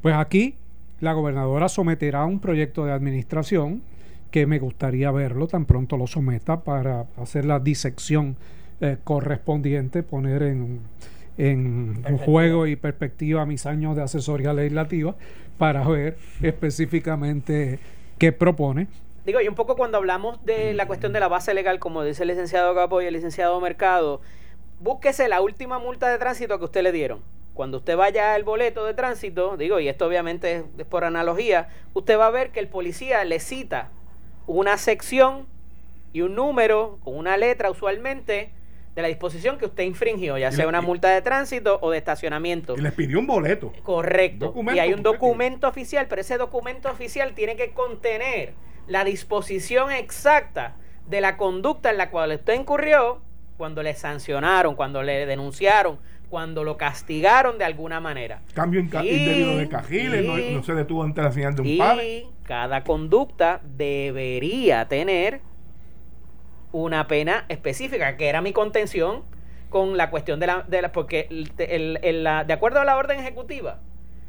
Pues 0.00 0.14
aquí 0.14 0.54
la 1.00 1.12
gobernadora 1.12 1.68
someterá 1.68 2.24
un 2.24 2.40
proyecto 2.40 2.84
de 2.84 2.92
administración 2.92 3.82
que 4.30 4.46
me 4.46 4.58
gustaría 4.58 5.10
verlo 5.10 5.46
tan 5.46 5.66
pronto 5.66 5.96
lo 5.96 6.06
someta 6.06 6.60
para 6.60 7.06
hacer 7.18 7.44
la 7.44 7.60
disección 7.60 8.36
eh, 8.80 8.96
correspondiente, 9.04 10.02
poner 10.02 10.42
en, 10.42 10.80
en 11.36 12.18
juego 12.18 12.66
y 12.66 12.76
perspectiva 12.76 13.44
mis 13.44 13.66
años 13.66 13.94
de 13.94 14.02
asesoría 14.02 14.54
legislativa 14.54 15.14
para 15.58 15.86
ver 15.86 16.16
específicamente 16.40 17.78
qué 18.18 18.32
propone 18.32 18.88
Digo, 19.24 19.40
y 19.40 19.46
un 19.46 19.54
poco 19.54 19.76
cuando 19.76 19.98
hablamos 19.98 20.44
de 20.44 20.74
la 20.74 20.86
cuestión 20.86 21.12
de 21.12 21.20
la 21.20 21.28
base 21.28 21.54
legal, 21.54 21.78
como 21.78 22.02
dice 22.02 22.24
el 22.24 22.28
licenciado 22.28 22.74
Capo 22.74 23.00
y 23.02 23.06
el 23.06 23.14
licenciado 23.14 23.60
Mercado, 23.60 24.20
búsquese 24.80 25.28
la 25.28 25.40
última 25.40 25.78
multa 25.78 26.08
de 26.08 26.18
tránsito 26.18 26.58
que 26.58 26.64
usted 26.64 26.82
le 26.82 26.90
dieron. 26.90 27.22
Cuando 27.54 27.78
usted 27.78 27.96
vaya 27.96 28.34
al 28.34 28.42
boleto 28.42 28.84
de 28.84 28.94
tránsito, 28.94 29.56
digo, 29.56 29.78
y 29.78 29.88
esto 29.88 30.06
obviamente 30.06 30.64
es 30.76 30.86
por 30.86 31.04
analogía, 31.04 31.68
usted 31.94 32.18
va 32.18 32.26
a 32.26 32.30
ver 32.30 32.50
que 32.50 32.58
el 32.58 32.68
policía 32.68 33.24
le 33.24 33.38
cita 33.38 33.90
una 34.46 34.76
sección 34.76 35.46
y 36.12 36.22
un 36.22 36.34
número 36.34 36.98
con 37.04 37.16
una 37.16 37.36
letra 37.36 37.70
usualmente 37.70 38.50
de 38.96 39.02
la 39.02 39.08
disposición 39.08 39.56
que 39.56 39.66
usted 39.66 39.84
infringió, 39.84 40.36
ya 40.36 40.50
sea 40.50 40.66
una 40.66 40.80
multa 40.82 41.10
de 41.10 41.22
tránsito 41.22 41.78
o 41.80 41.90
de 41.90 41.98
estacionamiento. 41.98 42.74
Y 42.76 42.80
les 42.80 42.92
pidió 42.92 43.20
un 43.20 43.26
boleto. 43.26 43.72
Correcto. 43.82 44.52
y 44.74 44.78
hay 44.78 44.92
un 44.92 45.02
documento 45.02 45.68
oficial, 45.68 46.06
pero 46.08 46.20
ese 46.20 46.36
documento 46.36 46.90
oficial 46.90 47.34
tiene 47.34 47.56
que 47.56 47.70
contener 47.70 48.54
la 48.86 49.04
disposición 49.04 49.90
exacta 49.90 50.76
de 51.08 51.20
la 51.20 51.36
conducta 51.36 51.90
en 51.90 51.98
la 51.98 52.10
cual 52.10 52.32
usted 52.32 52.54
incurrió 52.54 53.20
cuando 53.56 53.82
le 53.82 53.94
sancionaron, 53.94 54.74
cuando 54.74 55.02
le 55.02 55.26
denunciaron, 55.26 55.98
cuando 56.28 56.64
lo 56.64 56.76
castigaron 56.76 57.58
de 57.58 57.64
alguna 57.64 58.00
manera. 58.00 58.40
Cambio 58.54 58.80
en 58.80 58.86
indebido 58.86 59.56
de 59.56 59.68
cajiles, 59.68 60.24
no, 60.24 60.62
se 60.62 60.74
detuvo 60.74 61.02
ante 61.02 61.22
la 61.22 61.30
señal 61.30 61.54
de 61.54 61.62
un 61.62 61.68
y 61.68 62.28
cada 62.44 62.84
conducta 62.84 63.60
debería 63.62 64.88
tener 64.88 65.42
una 66.72 67.06
pena 67.06 67.44
específica, 67.48 68.16
que 68.16 68.28
era 68.28 68.40
mi 68.40 68.52
contención 68.52 69.24
con 69.68 69.96
la 69.96 70.10
cuestión 70.10 70.40
de 70.40 70.46
la... 70.46 70.62
De 70.62 70.80
la 70.82 70.90
porque 70.92 71.28
el, 71.30 72.24
la, 72.24 72.44
de 72.44 72.52
acuerdo 72.52 72.80
a 72.80 72.84
la 72.84 72.96
orden 72.96 73.20
ejecutiva, 73.20 73.80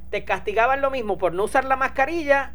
te 0.10 0.26
castigaban 0.26 0.82
lo 0.82 0.92
mismo 0.92 1.18
por 1.18 1.34
no 1.34 1.46
usar 1.46 1.66
la 1.66 1.76
mascarilla 1.76 2.54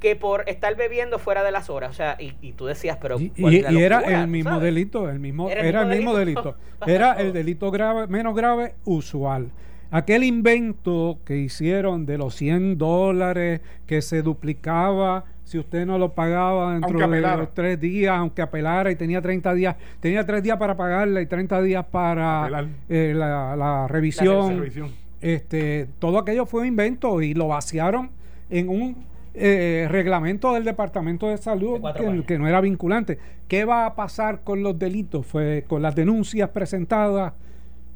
que 0.00 0.16
por 0.16 0.48
estar 0.48 0.74
bebiendo 0.76 1.18
fuera 1.18 1.44
de 1.44 1.52
las 1.52 1.70
horas. 1.70 1.90
O 1.90 1.94
sea, 1.94 2.16
y, 2.18 2.52
tú 2.52 2.66
decías, 2.66 2.98
pero. 3.00 3.20
Y, 3.20 3.30
era 3.78 4.00
el 4.00 4.26
mismo 4.28 4.58
delito, 4.58 5.08
el 5.08 5.20
mismo, 5.20 5.48
era, 5.48 5.82
el 5.82 5.88
mismo 5.88 6.16
delito. 6.16 6.56
Era 6.86 7.12
el 7.20 7.34
delito 7.34 7.70
grave, 7.70 8.06
menos 8.06 8.34
grave, 8.34 8.74
usual. 8.86 9.50
Aquel 9.90 10.24
invento 10.24 11.18
que 11.26 11.36
hicieron 11.36 12.06
de 12.06 12.16
los 12.16 12.34
100 12.36 12.78
dólares 12.78 13.60
que 13.86 14.00
se 14.00 14.22
duplicaba 14.22 15.26
si 15.50 15.58
usted 15.58 15.84
no 15.84 15.98
lo 15.98 16.12
pagaba 16.12 16.74
dentro 16.74 17.08
de 17.08 17.20
los 17.20 17.52
tres 17.52 17.80
días, 17.80 18.16
aunque 18.16 18.40
apelara 18.40 18.92
y 18.92 18.94
tenía 18.94 19.20
30 19.20 19.52
días, 19.54 19.74
tenía 19.98 20.24
tres 20.24 20.44
días 20.44 20.56
para 20.58 20.76
pagarla 20.76 21.20
y 21.20 21.26
30 21.26 21.60
días 21.62 21.84
para 21.86 22.68
eh, 22.88 23.12
la, 23.16 23.88
revisión. 23.88 24.64
Este, 25.20 25.88
todo 25.98 26.20
aquello 26.20 26.46
fue 26.46 26.60
un 26.60 26.68
invento 26.68 27.20
y 27.20 27.34
lo 27.34 27.48
vaciaron 27.48 28.10
en 28.48 28.68
un 28.68 29.09
eh, 29.32 29.86
reglamento 29.88 30.52
del 30.52 30.64
Departamento 30.64 31.28
de 31.28 31.38
Salud 31.38 31.80
que, 32.26 32.38
no 32.38 32.48
era 32.48 32.60
vinculante. 32.60 33.18
¿Qué 33.48 33.64
va 33.64 33.86
a 33.86 33.94
pasar 33.94 34.42
con 34.42 34.62
los 34.62 34.78
delitos? 34.78 35.26
Fue, 35.26 35.64
con 35.68 35.82
las 35.82 35.94
denuncias 35.94 36.50
presentadas. 36.50 37.32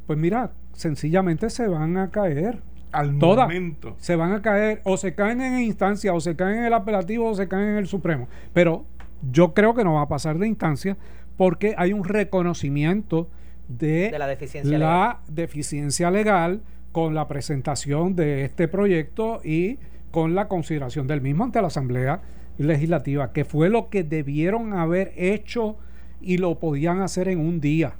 Pues 0.06 0.18
mira, 0.18 0.52
sencillamente 0.72 1.50
se 1.50 1.66
van 1.66 1.96
a 1.96 2.10
caer. 2.10 2.62
Al 2.92 3.12
momento. 3.12 3.96
Se 3.98 4.14
van 4.14 4.32
a 4.32 4.42
caer, 4.42 4.80
o 4.84 4.96
se 4.96 5.14
caen 5.14 5.40
en 5.40 5.58
instancia, 5.58 6.14
o 6.14 6.20
se 6.20 6.36
caen 6.36 6.58
en 6.58 6.64
el 6.66 6.72
apelativo, 6.72 7.28
o 7.28 7.34
se 7.34 7.48
caen 7.48 7.70
en 7.70 7.76
el 7.78 7.88
Supremo. 7.88 8.28
Pero 8.52 8.84
yo 9.32 9.54
creo 9.54 9.74
que 9.74 9.82
no 9.82 9.94
va 9.94 10.02
a 10.02 10.08
pasar 10.08 10.38
de 10.38 10.46
instancia 10.46 10.96
porque 11.36 11.74
hay 11.76 11.92
un 11.92 12.04
reconocimiento 12.04 13.28
de, 13.66 14.14
la, 14.16 14.26
deficiencia, 14.28 14.78
la 14.78 15.20
deficiencia 15.26 16.10
legal 16.10 16.62
con 16.92 17.14
la 17.14 17.26
presentación 17.26 18.14
de 18.14 18.44
este 18.44 18.68
proyecto 18.68 19.40
y 19.42 19.78
con 20.14 20.36
la 20.36 20.46
consideración 20.46 21.08
del 21.08 21.20
mismo 21.20 21.42
ante 21.42 21.60
la 21.60 21.66
Asamblea 21.66 22.20
Legislativa, 22.56 23.32
que 23.32 23.44
fue 23.44 23.68
lo 23.68 23.88
que 23.88 24.04
debieron 24.04 24.72
haber 24.72 25.12
hecho 25.16 25.76
y 26.20 26.38
lo 26.38 26.60
podían 26.60 27.00
hacer 27.00 27.26
en 27.26 27.40
un 27.40 27.60
día. 27.60 27.94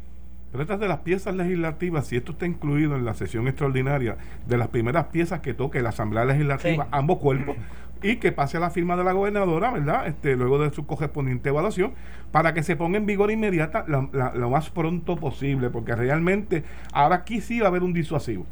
Pero 0.53 0.63
estas 0.63 0.79
de 0.79 0.87
las 0.87 1.01
piezas 1.01 1.35
legislativas, 1.35 2.07
si 2.07 2.15
esto 2.15 2.31
está 2.31 2.47
incluido 2.47 2.95
en 2.95 3.05
la 3.05 3.15
sesión 3.15 3.49
extraordinaria, 3.49 4.17
de 4.47 4.57
las 4.57 4.69
primeras 4.69 5.07
piezas 5.07 5.41
que 5.41 5.55
toque 5.55 5.83
la 5.83 5.89
Asamblea 5.89 6.25
Legislativa, 6.25 6.87
ambos 6.93 7.19
cuerpos, 7.19 7.57
y 8.01 8.19
que 8.19 8.31
pase 8.31 8.59
a 8.59 8.61
la 8.61 8.71
firma 8.71 8.95
de 8.95 9.03
la 9.03 9.11
gobernadora, 9.11 9.73
¿verdad? 9.73 10.07
Este, 10.07 10.37
luego 10.37 10.61
de 10.61 10.71
su 10.71 10.87
correspondiente 10.87 11.49
evaluación, 11.49 11.95
para 12.31 12.55
que 12.55 12.63
se 12.63 12.77
ponga 12.77 12.97
en 12.97 13.07
vigor 13.07 13.33
inmediata 13.33 13.87
lo 13.89 14.51
más 14.51 14.71
pronto 14.71 15.17
posible, 15.17 15.69
porque 15.69 15.97
realmente 15.97 16.63
ahora 16.93 17.17
aquí 17.17 17.41
sí 17.41 17.59
va 17.59 17.67
a 17.67 17.71
haber 17.71 17.83
un 17.83 17.93
disuasivo. 17.93 18.47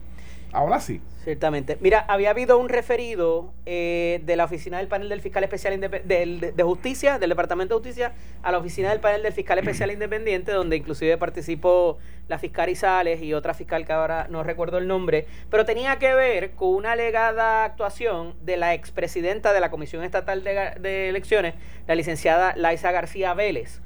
Ahora 0.53 0.81
sí. 0.81 1.01
Ciertamente. 1.25 1.79
Mira, 1.81 2.01
había 2.09 2.31
habido 2.31 2.59
un 2.59 2.69
referido 2.69 3.53
eh, 3.65 4.21
de 4.25 4.37
la 4.37 4.45
oficina 4.45 4.79
del 4.79 4.89
panel 4.89 5.09
del 5.09 5.21
fiscal 5.21 5.45
especial 5.45 5.81
de, 5.81 6.53
de, 6.55 6.63
justicia, 6.65 7.19
del 7.19 7.31
Departamento 7.31 7.75
de 7.75 7.79
Justicia, 7.79 8.13
a 8.43 8.51
la 8.51 8.59
oficina 8.59 8.91
del 8.91 8.99
panel 8.99 9.23
del 9.23 9.33
fiscal 9.33 9.59
especial 9.59 9.91
independiente, 9.93 10.53
donde 10.53 10.77
inclusive 10.77 11.17
participó 11.17 11.99
la 12.29 12.39
fiscal 12.39 12.69
Isales 12.69 13.23
y 13.23 13.35
otra 13.35 13.55
fiscal 13.55 13.87
que 13.87 13.93
ahora 13.93 14.27
no 14.31 14.43
recuerdo 14.43 14.79
el 14.79 14.89
nombre, 14.89 15.27
pero 15.49 15.65
tenía 15.65 15.99
que 15.99 16.13
ver 16.15 16.53
con 16.53 16.75
una 16.75 16.93
alegada 16.93 17.65
actuación 17.65 18.35
de 18.43 18.57
la 18.57 18.75
expresidenta 18.75 19.53
de 19.53 19.61
la 19.61 19.71
Comisión 19.71 20.03
Estatal 20.03 20.43
de, 20.43 20.73
de 20.81 21.09
Elecciones, 21.09 21.55
la 21.87 21.95
licenciada 21.95 22.53
Laisa 22.57 22.91
García 22.91 23.33
Vélez. 23.35 23.81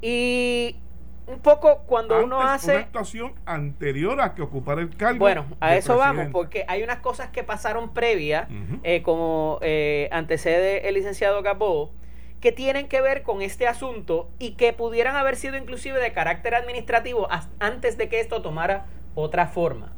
Y 0.00 0.76
un 1.26 1.40
poco 1.40 1.82
cuando 1.86 2.22
uno 2.22 2.40
hace... 2.40 2.72
Una 2.72 2.80
actuación 2.80 3.34
anterior 3.46 4.20
a 4.20 4.34
que 4.34 4.42
ocupara 4.42 4.80
el 4.80 4.96
cargo. 4.96 5.20
Bueno, 5.20 5.46
a 5.60 5.76
eso 5.76 5.96
vamos, 5.96 6.28
porque 6.32 6.64
hay 6.68 6.82
unas 6.82 6.98
cosas 6.98 7.28
que 7.28 7.44
pasaron 7.44 7.94
previa, 7.94 8.48
eh, 8.82 9.02
como 9.02 9.58
eh, 9.62 10.08
antecede 10.12 10.88
el 10.88 10.94
licenciado 10.94 11.42
Capó, 11.42 11.92
que 12.40 12.50
tienen 12.50 12.88
que 12.88 13.00
ver 13.00 13.22
con 13.22 13.40
este 13.40 13.68
asunto 13.68 14.28
y 14.38 14.56
que 14.56 14.72
pudieran 14.72 15.14
haber 15.14 15.36
sido 15.36 15.56
inclusive 15.56 16.00
de 16.00 16.12
carácter 16.12 16.56
administrativo 16.56 17.28
antes 17.60 17.96
de 17.96 18.08
que 18.08 18.20
esto 18.20 18.42
tomara 18.42 18.86
otra 19.14 19.46
forma. 19.46 19.92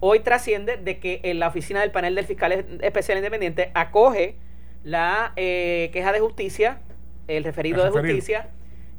Hoy 0.00 0.20
trasciende 0.20 0.76
de 0.76 0.98
que 0.98 1.20
en 1.24 1.40
la 1.40 1.48
oficina 1.48 1.80
del 1.80 1.90
panel 1.90 2.14
del 2.14 2.26
fiscal 2.26 2.52
especial 2.82 3.18
independiente 3.18 3.70
acoge 3.74 4.36
la 4.84 5.32
eh, 5.36 5.90
queja 5.92 6.12
de 6.12 6.20
justicia, 6.20 6.80
el 7.26 7.42
referido 7.42 7.82
de 7.84 7.90
justicia, 7.90 8.50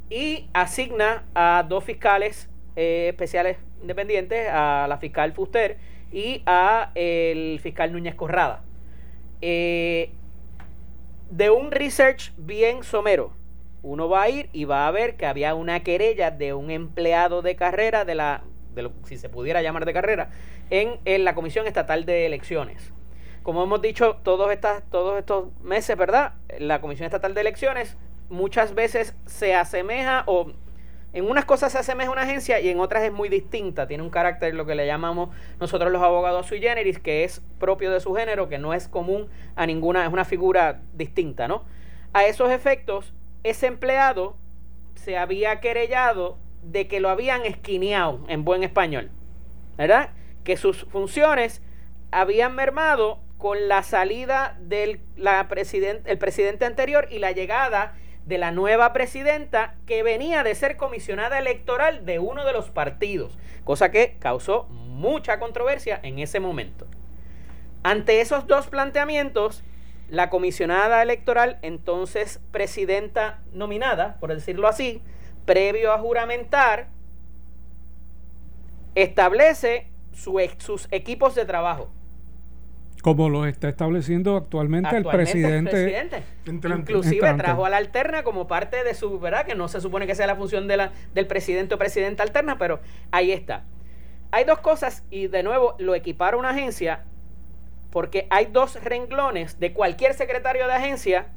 y 0.09 0.49
asigna 0.53 1.25
a 1.35 1.65
dos 1.67 1.83
fiscales 1.83 2.49
eh, 2.75 3.07
especiales 3.09 3.57
independientes, 3.81 4.47
a 4.51 4.87
la 4.87 4.97
fiscal 4.97 5.33
Fuster 5.33 5.77
y 6.11 6.41
a 6.45 6.91
el 6.95 7.59
fiscal 7.61 7.91
Núñez 7.91 8.15
Corrada. 8.15 8.63
Eh, 9.41 10.11
de 11.29 11.49
un 11.49 11.71
research 11.71 12.33
bien 12.37 12.83
somero, 12.83 13.33
uno 13.81 14.09
va 14.09 14.23
a 14.23 14.29
ir 14.29 14.49
y 14.51 14.65
va 14.65 14.87
a 14.87 14.91
ver 14.91 15.15
que 15.15 15.25
había 15.25 15.53
una 15.55 15.81
querella 15.81 16.31
de 16.31 16.53
un 16.53 16.71
empleado 16.71 17.41
de 17.41 17.55
carrera, 17.55 18.03
de 18.03 18.15
la, 18.15 18.43
de 18.73 18.81
lo, 18.81 18.91
si 19.05 19.17
se 19.17 19.29
pudiera 19.29 19.61
llamar 19.61 19.85
de 19.85 19.93
carrera, 19.93 20.31
en, 20.69 20.99
en 21.05 21.23
la 21.23 21.35
Comisión 21.35 21.67
Estatal 21.67 22.05
de 22.05 22.25
Elecciones. 22.25 22.91
Como 23.43 23.63
hemos 23.63 23.81
dicho 23.81 24.17
todos, 24.23 24.51
estas, 24.51 24.83
todos 24.89 25.17
estos 25.17 25.47
meses, 25.61 25.95
¿verdad? 25.95 26.33
La 26.57 26.81
Comisión 26.81 27.05
Estatal 27.05 27.33
de 27.33 27.41
Elecciones 27.41 27.95
muchas 28.29 28.73
veces 28.75 29.15
se 29.25 29.55
asemeja 29.55 30.23
o 30.25 30.53
en 31.11 31.27
unas 31.27 31.45
cosas 31.45 31.71
se 31.71 31.79
asemeja 31.79 32.09
a 32.09 32.13
una 32.13 32.21
agencia 32.21 32.59
y 32.59 32.69
en 32.69 32.79
otras 32.79 33.03
es 33.03 33.11
muy 33.11 33.29
distinta. 33.29 33.87
Tiene 33.87 34.03
un 34.03 34.11
carácter, 34.11 34.53
lo 34.53 34.65
que 34.65 34.75
le 34.75 34.85
llamamos 34.85 35.29
nosotros 35.59 35.91
los 35.91 36.03
abogados 36.03 36.45
sui 36.45 36.59
generis, 36.59 36.99
que 36.99 37.23
es 37.23 37.41
propio 37.59 37.91
de 37.91 37.99
su 37.99 38.13
género, 38.13 38.47
que 38.47 38.59
no 38.59 38.73
es 38.73 38.87
común 38.87 39.27
a 39.55 39.65
ninguna, 39.65 40.05
es 40.05 40.13
una 40.13 40.25
figura 40.25 40.81
distinta, 40.93 41.47
¿no? 41.47 41.63
A 42.13 42.25
esos 42.25 42.51
efectos, 42.51 43.13
ese 43.43 43.67
empleado 43.67 44.37
se 44.95 45.17
había 45.17 45.59
querellado 45.59 46.37
de 46.61 46.87
que 46.87 46.99
lo 46.99 47.09
habían 47.09 47.45
esquineado 47.45 48.19
en 48.27 48.43
buen 48.45 48.63
español, 48.63 49.09
¿verdad? 49.77 50.11
Que 50.43 50.57
sus 50.57 50.83
funciones 50.85 51.63
habían 52.11 52.53
mermado 52.53 53.19
con 53.37 53.67
la 53.67 53.81
salida 53.83 54.57
del 54.59 54.99
la 55.15 55.47
el 56.05 56.17
presidente 56.17 56.65
anterior 56.65 57.07
y 57.09 57.19
la 57.19 57.31
llegada 57.31 57.95
de 58.25 58.38
la 58.38 58.51
nueva 58.51 58.93
presidenta 58.93 59.75
que 59.86 60.03
venía 60.03 60.43
de 60.43 60.55
ser 60.55 60.77
comisionada 60.77 61.39
electoral 61.39 62.05
de 62.05 62.19
uno 62.19 62.45
de 62.45 62.53
los 62.53 62.69
partidos, 62.69 63.38
cosa 63.63 63.91
que 63.91 64.17
causó 64.19 64.65
mucha 64.69 65.39
controversia 65.39 65.99
en 66.03 66.19
ese 66.19 66.39
momento. 66.39 66.88
Ante 67.84 68.21
esos 68.21 68.47
dos 68.47 68.67
planteamientos, 68.67 69.63
la 70.10 70.29
comisionada 70.29 71.01
electoral, 71.01 71.60
entonces 71.62 72.39
presidenta 72.51 73.41
nominada, 73.53 74.17
por 74.19 74.34
decirlo 74.34 74.67
así, 74.67 75.01
previo 75.45 75.93
a 75.93 75.99
juramentar, 75.99 76.88
establece 78.95 79.88
sus 80.13 80.88
equipos 80.91 81.36
de 81.36 81.45
trabajo 81.45 81.89
como 83.01 83.29
lo 83.29 83.45
está 83.45 83.69
estableciendo 83.69 84.35
actualmente, 84.35 84.95
el 84.97 85.05
presidente. 85.05 86.07
Inclusive 86.45 87.33
trajo 87.35 87.65
a 87.65 87.69
la 87.69 87.77
alterna 87.77 88.23
como 88.23 88.47
parte 88.47 88.83
de 88.83 88.93
su, 88.93 89.19
¿verdad? 89.19 89.45
Que 89.45 89.55
no 89.55 89.67
se 89.67 89.79
supone 89.79 90.05
que 90.05 90.15
sea 90.15 90.27
la 90.27 90.35
función 90.35 90.67
de 90.67 90.77
la, 90.77 90.91
del 91.13 91.27
presidente 91.27 91.75
o 91.75 91.77
presidenta 91.77 92.23
alterna, 92.23 92.57
pero 92.57 92.79
ahí 93.12 93.31
está. 93.31 93.63
Hay 94.31 94.43
dos 94.43 94.59
cosas, 94.59 95.03
y 95.09 95.27
de 95.27 95.43
nuevo 95.43 95.75
lo 95.79 95.95
equipara 95.95 96.38
una 96.38 96.49
agencia, 96.49 97.05
porque 97.89 98.27
hay 98.29 98.47
dos 98.47 98.81
renglones 98.83 99.59
de 99.59 99.73
cualquier 99.73 100.13
secretario 100.13 100.67
de 100.67 100.73
agencia, 100.73 101.27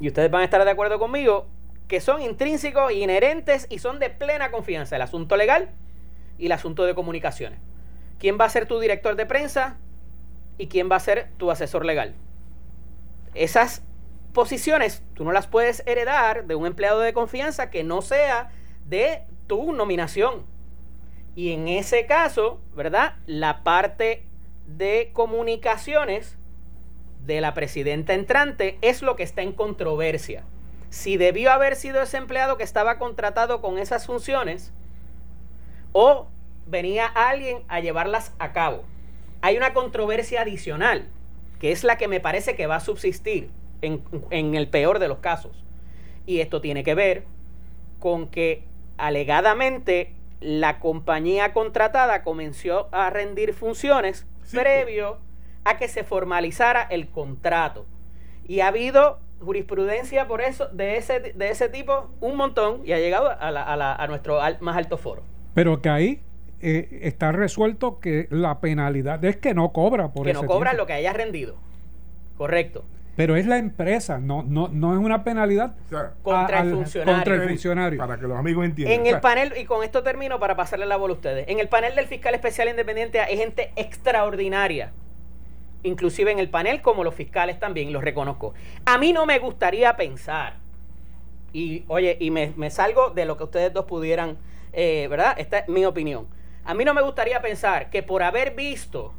y 0.00 0.08
ustedes 0.08 0.30
van 0.30 0.42
a 0.42 0.44
estar 0.44 0.64
de 0.64 0.70
acuerdo 0.70 0.98
conmigo, 0.98 1.46
que 1.88 2.00
son 2.00 2.22
intrínsecos, 2.22 2.92
inherentes 2.92 3.66
y 3.70 3.78
son 3.78 3.98
de 3.98 4.10
plena 4.10 4.50
confianza, 4.50 4.96
el 4.96 5.02
asunto 5.02 5.36
legal 5.36 5.70
y 6.38 6.46
el 6.46 6.52
asunto 6.52 6.84
de 6.84 6.94
comunicaciones 6.94 7.58
quién 8.18 8.38
va 8.40 8.44
a 8.44 8.50
ser 8.50 8.66
tu 8.66 8.78
director 8.80 9.16
de 9.16 9.26
prensa 9.26 9.76
y 10.58 10.68
quién 10.68 10.90
va 10.90 10.96
a 10.96 11.00
ser 11.00 11.30
tu 11.36 11.50
asesor 11.50 11.84
legal. 11.84 12.14
Esas 13.34 13.82
posiciones 14.32 15.02
tú 15.14 15.24
no 15.24 15.32
las 15.32 15.46
puedes 15.46 15.82
heredar 15.86 16.46
de 16.46 16.54
un 16.54 16.66
empleado 16.66 17.00
de 17.00 17.12
confianza 17.12 17.70
que 17.70 17.84
no 17.84 18.02
sea 18.02 18.50
de 18.86 19.22
tu 19.46 19.72
nominación. 19.72 20.44
Y 21.34 21.52
en 21.52 21.68
ese 21.68 22.06
caso, 22.06 22.60
¿verdad? 22.74 23.14
La 23.26 23.62
parte 23.62 24.24
de 24.66 25.10
comunicaciones 25.12 26.36
de 27.24 27.40
la 27.40 27.54
presidenta 27.54 28.14
entrante 28.14 28.78
es 28.80 29.02
lo 29.02 29.16
que 29.16 29.22
está 29.22 29.42
en 29.42 29.52
controversia. 29.52 30.42
Si 30.90 31.16
debió 31.16 31.52
haber 31.52 31.76
sido 31.76 32.02
ese 32.02 32.16
empleado 32.16 32.56
que 32.56 32.64
estaba 32.64 32.98
contratado 32.98 33.60
con 33.60 33.78
esas 33.78 34.06
funciones 34.06 34.72
o 35.92 36.26
venía 36.68 37.06
alguien 37.06 37.58
a 37.68 37.80
llevarlas 37.80 38.32
a 38.38 38.52
cabo. 38.52 38.84
Hay 39.40 39.56
una 39.56 39.72
controversia 39.72 40.42
adicional, 40.42 41.08
que 41.60 41.72
es 41.72 41.84
la 41.84 41.98
que 41.98 42.08
me 42.08 42.20
parece 42.20 42.56
que 42.56 42.66
va 42.66 42.76
a 42.76 42.80
subsistir 42.80 43.50
en, 43.82 44.02
en 44.30 44.54
el 44.54 44.68
peor 44.68 44.98
de 44.98 45.08
los 45.08 45.18
casos. 45.18 45.64
Y 46.26 46.40
esto 46.40 46.60
tiene 46.60 46.84
que 46.84 46.94
ver 46.94 47.24
con 47.98 48.28
que 48.28 48.64
alegadamente 48.96 50.12
la 50.40 50.78
compañía 50.78 51.52
contratada 51.52 52.22
comenzó 52.22 52.88
a 52.92 53.10
rendir 53.10 53.54
funciones 53.54 54.26
previo 54.52 55.18
a 55.64 55.76
que 55.76 55.88
se 55.88 56.04
formalizara 56.04 56.82
el 56.82 57.08
contrato. 57.08 57.86
Y 58.46 58.60
ha 58.60 58.68
habido 58.68 59.18
jurisprudencia 59.40 60.26
por 60.26 60.40
eso 60.40 60.68
de 60.68 60.96
ese, 60.96 61.20
de 61.20 61.50
ese 61.50 61.68
tipo 61.68 62.10
un 62.20 62.36
montón 62.36 62.82
y 62.84 62.92
ha 62.92 62.98
llegado 62.98 63.30
a, 63.30 63.50
la, 63.50 63.94
a, 63.94 64.06
nuestro 64.06 64.40
más 64.60 64.76
alto 64.76 64.96
foro. 64.96 65.22
Pero 65.54 65.80
que 65.80 65.88
ahí 65.88 66.20
eh, 66.60 67.00
está 67.02 67.32
resuelto 67.32 68.00
que 68.00 68.26
la 68.30 68.60
penalidad 68.60 69.24
es 69.24 69.36
que 69.36 69.54
no 69.54 69.72
cobra 69.72 70.12
por 70.12 70.26
que 70.26 70.32
no 70.32 70.44
cobra 70.44 70.72
lo 70.72 70.86
que 70.86 70.92
haya 70.92 71.12
rendido. 71.12 71.56
Correcto. 72.36 72.84
Pero 73.16 73.34
es 73.34 73.46
la 73.46 73.58
empresa 73.58 74.18
no 74.18 74.44
no 74.44 74.68
no 74.68 74.92
es 74.92 75.00
una 75.00 75.24
penalidad 75.24 75.74
contra, 76.22 76.60
el 76.60 76.70
funcionario. 77.46 77.98
para 77.98 78.18
que 78.18 78.26
los 78.26 78.38
amigos 78.38 78.64
entiendan. 78.64 79.00
En 79.00 79.06
el 79.06 79.20
panel 79.20 79.54
y 79.56 79.64
con 79.64 79.82
esto 79.82 80.02
termino 80.02 80.38
para 80.38 80.56
pasarle 80.56 80.86
la 80.86 80.96
bola 80.96 81.14
a 81.14 81.16
ustedes. 81.16 81.48
En 81.48 81.58
el 81.58 81.68
panel 81.68 81.94
del 81.96 82.06
fiscal 82.06 82.34
especial 82.34 82.68
independiente 82.68 83.20
hay 83.20 83.36
gente 83.36 83.72
extraordinaria. 83.76 84.92
Inclusive 85.82 86.32
en 86.32 86.38
el 86.38 86.48
panel 86.48 86.82
como 86.82 87.04
los 87.04 87.14
fiscales 87.14 87.58
también 87.58 87.92
los 87.92 88.02
reconozco. 88.02 88.54
A 88.84 88.98
mí 88.98 89.12
no 89.12 89.26
me 89.26 89.38
gustaría 89.38 89.96
pensar 89.96 90.54
y 91.52 91.84
oye 91.88 92.16
y 92.20 92.30
me, 92.30 92.52
me 92.56 92.70
salgo 92.70 93.10
de 93.10 93.24
lo 93.24 93.36
que 93.36 93.44
ustedes 93.44 93.72
dos 93.72 93.84
pudieran 93.86 94.36
eh, 94.72 95.06
verdad 95.08 95.34
esta 95.38 95.60
es 95.60 95.68
mi 95.68 95.84
opinión 95.84 96.26
a 96.68 96.74
mí 96.74 96.84
no 96.84 96.92
me 96.92 97.00
gustaría 97.00 97.40
pensar 97.40 97.88
que 97.88 98.02
por 98.02 98.22
haber 98.22 98.54
visto 98.54 99.14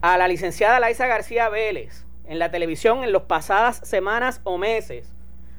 a 0.00 0.16
la 0.16 0.26
licenciada 0.26 0.80
Laisa 0.80 1.06
García 1.06 1.50
Vélez 1.50 2.06
en 2.24 2.38
la 2.38 2.50
televisión 2.50 3.04
en 3.04 3.12
las 3.12 3.24
pasadas 3.24 3.86
semanas 3.86 4.40
o 4.44 4.56
meses, 4.56 5.12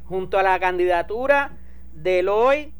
junto 0.06 0.40
a 0.40 0.42
la 0.42 0.60
candidatura 0.60 1.52
del 1.94 2.28
hoy 2.28 2.74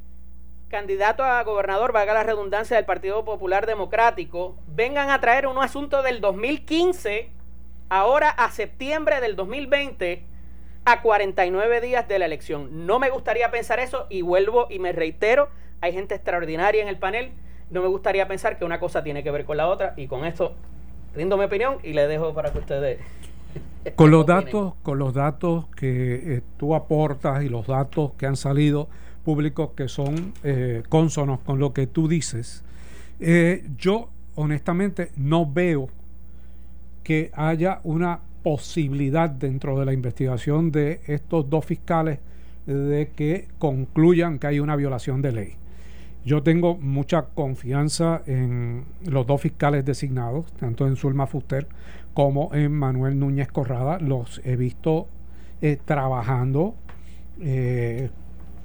candidato 0.70 1.24
a 1.24 1.44
gobernador, 1.44 1.92
valga 1.92 2.16
la 2.16 2.24
redundancia, 2.24 2.78
del 2.78 2.86
Partido 2.88 3.24
Popular 3.24 3.68
Democrático, 3.68 4.58
vengan 4.66 5.12
a 5.12 5.22
traer 5.22 5.46
un 5.46 5.60
asunto 5.60 6.02
del 6.02 6.20
2015, 6.20 7.30
ahora 7.90 8.32
a 8.32 8.50
septiembre 8.50 9.22
del 9.22 9.36
2020, 9.36 10.24
a 10.84 11.02
49 11.04 11.82
días 11.82 12.08
de 12.08 12.18
la 12.18 12.26
elección. 12.26 12.88
No 12.88 12.98
me 12.98 13.12
gustaría 13.12 13.52
pensar 13.52 13.80
eso 13.80 14.08
y 14.10 14.24
vuelvo 14.24 14.66
y 14.68 14.80
me 14.80 14.94
reitero, 14.94 15.50
hay 15.80 15.94
gente 15.94 16.16
extraordinaria 16.16 16.82
en 16.82 16.88
el 16.88 16.98
panel 16.98 17.34
no 17.70 17.82
me 17.82 17.88
gustaría 17.88 18.28
pensar 18.28 18.58
que 18.58 18.66
una 18.66 18.80
cosa 18.80 19.04
tiene 19.04 19.24
que 19.24 19.32
ver 19.32 19.46
con 19.46 19.58
la 19.58 19.68
otra 19.68 19.94
y 19.98 20.08
con 20.08 20.26
esto 20.26 20.54
rindo 21.16 21.38
mi 21.38 21.46
opinión 21.46 21.78
y 21.84 21.94
le 21.94 22.08
dejo 22.08 22.34
para 22.34 22.52
que 22.52 22.60
ustedes 22.60 23.00
con 23.96 24.12
los 24.12 24.26
datos 24.26 24.74
con 24.84 25.00
los 25.00 25.14
datos 25.14 25.66
que 25.76 26.36
eh, 26.38 26.42
tú 26.58 26.76
aportas 26.76 27.44
y 27.44 27.50
los 27.50 27.68
datos 27.68 28.12
que 28.18 28.26
han 28.26 28.36
salido 28.36 28.88
públicos 29.24 29.72
que 29.76 29.88
son 29.88 30.34
eh, 30.44 30.84
cónsonos 30.90 31.40
con 31.40 31.60
lo 31.60 31.74
que 31.74 31.88
tú 31.88 32.08
dices 32.08 32.64
eh, 33.20 33.66
yo 33.78 34.10
honestamente 34.36 35.12
no 35.16 35.46
veo 35.46 35.90
que 37.04 37.32
haya 37.34 37.80
una 37.84 38.20
posibilidad 38.44 39.30
dentro 39.30 39.80
de 39.80 39.86
la 39.86 39.94
investigación 39.94 40.72
de 40.72 41.02
estos 41.08 41.50
dos 41.50 41.66
fiscales 41.66 42.20
de 42.66 43.12
que 43.16 43.48
concluyan 43.60 44.40
que 44.40 44.48
hay 44.48 44.60
una 44.60 44.76
violación 44.76 45.22
de 45.22 45.32
ley. 45.32 45.56
Yo 46.28 46.44
tengo 46.44 46.76
mucha 46.76 47.28
confianza 47.28 48.22
en 48.28 48.84
los 49.06 49.26
dos 49.26 49.40
fiscales 49.40 49.86
designados, 49.86 50.52
tanto 50.60 50.86
en 50.86 50.98
Zulma 50.98 51.26
Fuster 51.26 51.68
como 52.14 52.54
en 52.54 52.74
Manuel 52.74 53.18
Núñez 53.18 53.48
Corrada. 53.48 53.98
Los 54.00 54.42
he 54.44 54.58
visto 54.58 55.08
eh, 55.62 55.78
trabajando. 55.86 56.76
Eh, 57.40 58.10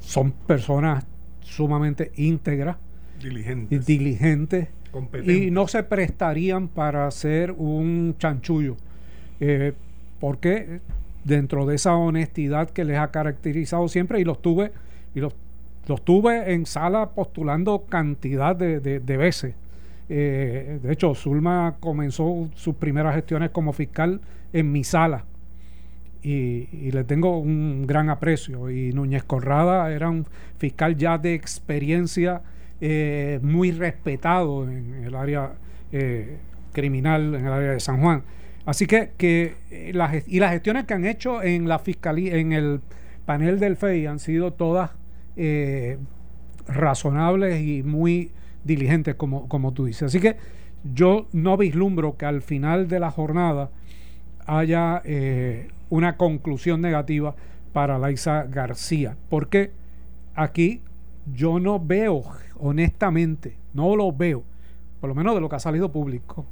son 0.01 0.33
personas 0.33 1.07
sumamente 1.40 2.11
íntegras, 2.16 2.79
diligentes, 3.22 3.87
diligentes 3.87 4.68
y 5.25 5.53
no 5.53 5.68
se 5.68 5.85
prestarían 5.85 6.66
para 6.66 7.07
hacer 7.07 7.53
un 7.53 8.16
chanchullo. 8.18 8.77
Eh, 9.38 9.72
porque 10.18 10.81
dentro 11.22 11.64
de 11.64 11.77
esa 11.77 11.94
honestidad 11.94 12.70
que 12.70 12.85
les 12.85 12.98
ha 12.98 13.12
caracterizado 13.12 13.87
siempre, 13.87 14.20
y 14.20 14.25
los 14.25 14.42
tuve, 14.42 14.72
y 15.14 15.20
los, 15.20 15.33
los 15.88 16.05
tuve 16.05 16.53
en 16.53 16.66
sala 16.66 17.11
postulando 17.11 17.85
cantidad 17.88 18.55
de, 18.55 19.01
veces. 19.01 19.55
Eh, 20.09 20.79
de 20.83 20.92
hecho, 20.92 21.14
Zulma 21.14 21.77
comenzó 21.81 22.49
sus 22.55 22.77
primeras 22.77 23.14
gestiones 23.14 23.51
como 23.51 23.73
fiscal 23.73 24.21
en 24.53 24.71
mi 24.71 24.85
sala. 24.85 25.25
Y, 26.23 26.90
le 26.92 27.03
tengo 27.03 27.38
un 27.38 27.87
gran 27.87 28.11
aprecio. 28.11 28.71
Y 28.71 28.92
Núñez 28.92 29.25
Corrada 29.25 29.90
era 29.92 30.09
un 30.09 30.27
fiscal 30.59 30.97
ya 30.97 31.18
de 31.18 31.35
experiencia 31.35 32.42
eh, 32.81 33.40
muy 33.42 33.73
respetado 33.73 34.64
en 34.64 35.03
el 35.05 35.14
área 35.16 35.53
eh, 35.90 36.37
criminal, 36.73 37.35
en 37.35 37.47
el 37.47 37.53
área 37.53 37.73
de 37.73 37.81
San 37.81 38.01
Juan. 38.01 38.23
Así 38.64 38.87
que, 38.87 39.11
que 39.16 39.57
las, 39.92 40.29
y 40.29 40.38
las 40.38 40.53
gestiones 40.53 40.85
que 40.85 40.95
han 40.95 41.05
hecho 41.05 41.42
en 41.42 41.66
la 41.66 41.81
fiscalía, 41.81 42.37
en 42.37 42.53
el 42.53 42.81
panel 43.27 43.59
del 43.59 43.77
FEI 43.77 44.07
han 44.07 44.21
sido 44.21 44.53
todas 44.53 44.90
razonables 46.66 47.61
y 47.62 47.83
muy 47.83 48.33
diligentes, 48.64 49.14
como, 49.14 49.49
como 49.49 49.73
tú 49.73 49.87
dices. 49.87 50.05
Así 50.05 50.21
que 50.21 50.37
yo 50.85 51.27
no 51.33 51.57
vislumbro 51.57 52.16
que 52.16 52.27
al 52.27 52.42
final 52.42 52.88
de 52.88 53.01
la 53.01 53.11
jornada 53.11 53.71
haya 54.47 55.03
una 55.90 56.16
conclusión 56.16 56.81
negativa 56.81 57.35
para 57.73 57.99
Laisa 57.99 58.45
García, 58.45 59.16
porque 59.29 59.73
aquí 60.35 60.83
yo 61.33 61.61
no 61.61 61.79
veo, 61.79 62.23
honestamente, 62.59 63.57
no 63.73 63.97
lo 63.97 64.12
veo, 64.12 64.45
por 65.01 65.09
lo 65.09 65.14
menos 65.14 65.35
de 65.35 65.40
lo 65.40 65.49
que 65.49 65.57
ha 65.57 65.61
salido 65.61 65.92
público, 65.92 66.45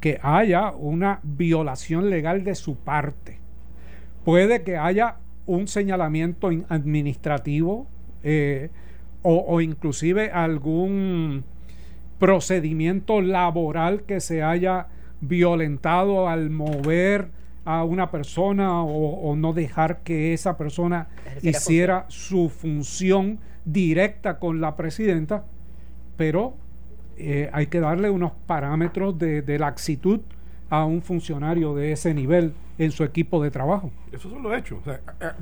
que 0.00 0.18
haya 0.22 0.70
una 0.72 1.20
violación 1.22 2.10
legal 2.10 2.44
de 2.44 2.54
su 2.54 2.76
parte. 2.76 3.38
Puede 4.24 4.62
que 4.62 4.76
haya 4.76 5.16
un 5.46 5.68
señalamiento 5.68 6.50
administrativo 6.68 7.86
eh, 8.22 8.70
o, 9.22 9.44
o 9.48 9.60
inclusive 9.60 10.30
algún 10.30 11.44
procedimiento 12.18 13.20
laboral 13.20 14.02
que 14.02 14.20
se 14.20 14.42
haya 14.42 14.86
violentado 15.20 16.28
al 16.28 16.50
mover 16.50 17.30
a 17.64 17.82
una 17.82 18.10
persona 18.12 18.82
o, 18.82 19.34
no 19.34 19.52
dejar 19.52 20.02
que 20.02 20.32
esa 20.32 20.56
persona 20.56 21.08
hiciera 21.42 22.06
su 22.08 22.48
función 22.48 23.40
directa 23.64 24.38
con 24.38 24.60
la 24.60 24.76
presidenta, 24.76 25.44
pero 26.16 26.54
eh, 27.18 27.50
hay 27.52 27.66
que 27.66 27.80
darle 27.80 28.08
unos 28.08 28.32
parámetros 28.46 29.18
de, 29.18 29.42
de 29.42 29.58
laxitud 29.58 30.20
a 30.70 30.84
un 30.84 31.02
funcionario 31.02 31.74
de 31.74 31.90
ese 31.90 32.14
nivel 32.14 32.54
en 32.78 32.92
su 32.92 33.02
equipo 33.02 33.42
de 33.42 33.50
trabajo. 33.50 33.90
Eso 34.12 34.30
son 34.30 34.44
los 34.44 34.56
hechos. 34.56 34.78
Eh, 34.86 35.00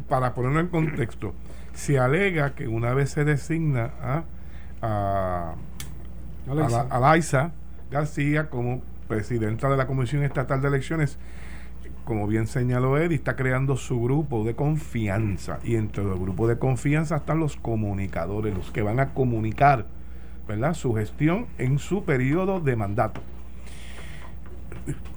para 0.09 0.35
ponerlo 0.35 0.61
en 0.61 0.69
contexto, 0.69 1.35
se 1.75 1.99
alega 1.99 2.55
que 2.55 2.69
una 2.69 2.95
vez 2.95 3.11
se 3.11 3.25
designa 3.25 3.91
a, 4.01 4.25
a, 4.81 5.55
a, 6.49 7.53
García 7.91 8.49
como 8.49 8.83
presidenta 9.09 9.69
de 9.69 9.77
la 9.77 9.87
Comisión 9.87 10.23
Estatal 10.23 10.61
de 10.61 10.69
Elecciones, 10.69 11.19
como 12.05 12.27
bien 12.27 12.47
señaló 12.47 12.99
Eddie, 12.99 13.17
está 13.17 13.37
creando 13.37 13.77
su 13.77 14.01
grupo 14.01 14.45
de 14.45 14.55
confianza. 14.55 15.59
Y 15.63 15.77
entre 15.77 16.03
el 16.03 16.19
grupo 16.19 16.49
de 16.49 16.59
confianza 16.59 17.17
están 17.17 17.41
los 17.41 17.57
comunicadores, 17.57 18.55
los 18.55 18.71
que 18.71 18.83
van 18.83 19.01
a 19.01 19.15
comunicar 19.15 19.87
¿verdad? 20.47 20.75
su 20.75 20.95
gestión 20.95 21.47
en 21.59 21.79
su 21.79 22.05
periodo 22.05 22.61
de 22.61 22.77
mandato. 22.77 23.21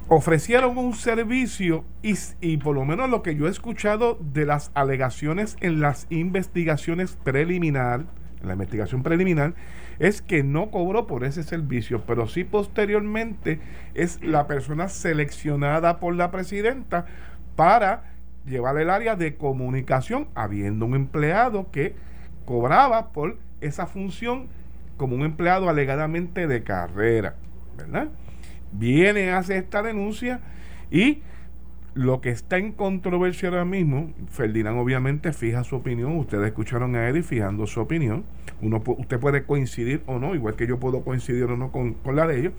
Ofrecieron 0.09 0.77
un 0.77 0.93
servicio 0.93 1.83
y, 2.01 2.57
por 2.57 2.75
lo 2.75 2.85
menos 2.85 3.09
lo 3.09 3.21
que 3.21 3.35
yo 3.35 3.47
he 3.47 3.49
escuchado 3.49 4.17
de 4.21 4.45
las 4.45 4.71
alegaciones 4.73 5.57
en 5.59 5.81
las 5.81 6.07
investigaciones 6.09 7.17
preliminar, 7.23 8.05
en 8.41 8.47
la 8.47 8.53
investigación 8.53 9.03
preliminar, 9.03 9.53
es 9.99 10.21
que 10.21 10.43
no 10.43 10.71
cobró 10.71 11.07
por 11.07 11.25
ese 11.25 11.43
servicio, 11.43 12.03
pero 12.05 12.27
sí 12.27 12.45
posteriormente 12.45 13.59
es 13.95 14.23
la 14.23 14.47
persona 14.47 14.87
seleccionada 14.87 15.99
por 15.99 16.15
la 16.15 16.31
presidenta 16.31 17.05
para 17.57 18.03
llevar 18.45 18.77
el 18.77 18.89
área 18.89 19.17
de 19.17 19.35
comunicación, 19.35 20.29
habiendo 20.35 20.85
un 20.85 20.95
empleado 20.95 21.69
que 21.71 21.95
cobraba 22.45 23.09
por 23.11 23.37
esa 23.59 23.87
función 23.87 24.47
como 24.95 25.15
un 25.15 25.23
empleado 25.23 25.67
alegadamente 25.67 26.47
de 26.47 26.63
carrera, 26.63 27.35
¿verdad? 27.75 28.07
Viene, 28.71 29.31
hace 29.31 29.57
esta 29.57 29.81
denuncia 29.81 30.39
y 30.91 31.21
lo 31.97 32.21
que 32.21 32.29
está 32.29 32.57
en 32.57 32.73
controversia 32.73 33.49
ahora 33.49 33.65
mismo, 33.65 34.13
Ferdinand 34.29 34.77
obviamente 34.77 35.33
fija 35.33 35.63
su 35.63 35.77
opinión, 35.77 36.15
ustedes 36.17 36.45
escucharon 36.45 36.95
a 36.95 37.09
Eddie 37.09 37.23
fijando 37.23 37.65
su 37.65 37.79
opinión, 37.79 38.23
Uno, 38.61 38.83
usted 38.85 39.19
puede 39.19 39.43
coincidir 39.45 40.03
o 40.05 40.19
no, 40.19 40.35
igual 40.35 40.55
que 40.55 40.67
yo 40.67 40.79
puedo 40.79 41.01
coincidir 41.01 41.45
o 41.45 41.57
no 41.57 41.71
con, 41.71 41.95
la 42.13 42.27
de 42.27 42.39
ellos, 42.39 42.53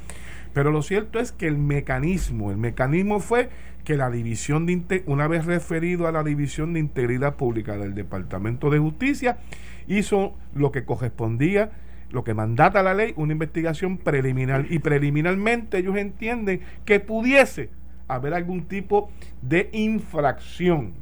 pero 0.53 0.73
lo 0.73 0.83
cierto 0.83 1.21
es 1.21 1.31
que 1.31 1.47
el 1.47 1.57
mecanismo, 1.57 2.51
el 2.51 2.57
mecanismo 2.57 3.21
fue 3.21 3.49
que 3.85 3.97
la 3.97 4.11
división 4.11 4.67
de 4.67 5.05
una 5.07 5.29
vez 5.29 5.47
referido 5.47 6.09
a 6.09 6.13
la 6.13 6.25
división 6.25 6.73
de 6.73 6.81
integridad 6.81 7.37
pública 7.37 7.79
del 7.79 7.95
Departamento 7.95 8.71
de 8.71 8.81
Justicia, 8.81 9.39
hizo 9.87 10.35
lo 10.53 10.73
que 10.73 10.85
correspondía 10.85 11.71
lo 12.11 12.25
que 12.25 12.35
mandata 12.35 12.83
la 12.83 12.95
ley, 12.95 13.13
una 13.17 13.33
investigación 13.33 13.99
preliminar. 13.99 14.67
Y 14.71 14.79
preliminarmente 14.79 15.79
ellos 15.79 15.97
entienden 15.97 16.61
que 16.85 17.01
pudiese 17.01 17.71
haber 18.07 18.35
algún 18.35 18.67
tipo 18.67 19.11
de 19.43 19.69
infracción. 19.73 20.95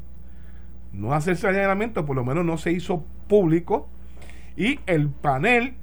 No 0.92 1.12
hacer 1.12 1.36
señalamiento, 1.36 2.06
por 2.06 2.16
lo 2.16 2.24
menos 2.24 2.44
no 2.44 2.58
se 2.58 2.72
hizo 2.72 3.04
público. 3.28 3.88
Y 4.56 4.80
el 4.86 5.10
panel, 5.10 5.74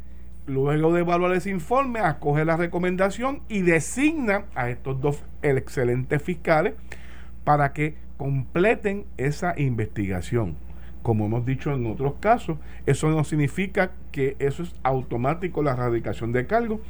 luego 0.46 0.94
de 0.94 1.02
evaluar 1.02 1.34
ese 1.34 1.52
informe, 1.52 2.00
acoge 2.00 2.44
la 2.44 2.58
recomendación 2.58 3.44
y 3.48 3.62
designa 3.62 4.46
a 4.56 4.70
estos 4.70 5.00
dos 5.00 5.24
excelentes 5.42 6.22
fiscales 6.22 6.74
para 7.44 7.74
que 7.74 7.96
completen 8.18 9.06
esa 9.18 9.54
investigación. 9.58 10.58
Como 11.04 11.26
hemos 11.26 11.46
dicho 11.46 11.72
en 11.74 11.86
otros 11.86 12.16
casos, 12.20 12.58
eso 12.86 13.10
no 13.10 13.24
significa 13.24 13.92
que 14.12 14.36
eso 14.40 14.64
es 14.64 14.74
automático 14.84 15.62
la 15.62 15.74
erradicación 15.74 16.32
de 16.32 16.48
cargo. 16.48 16.82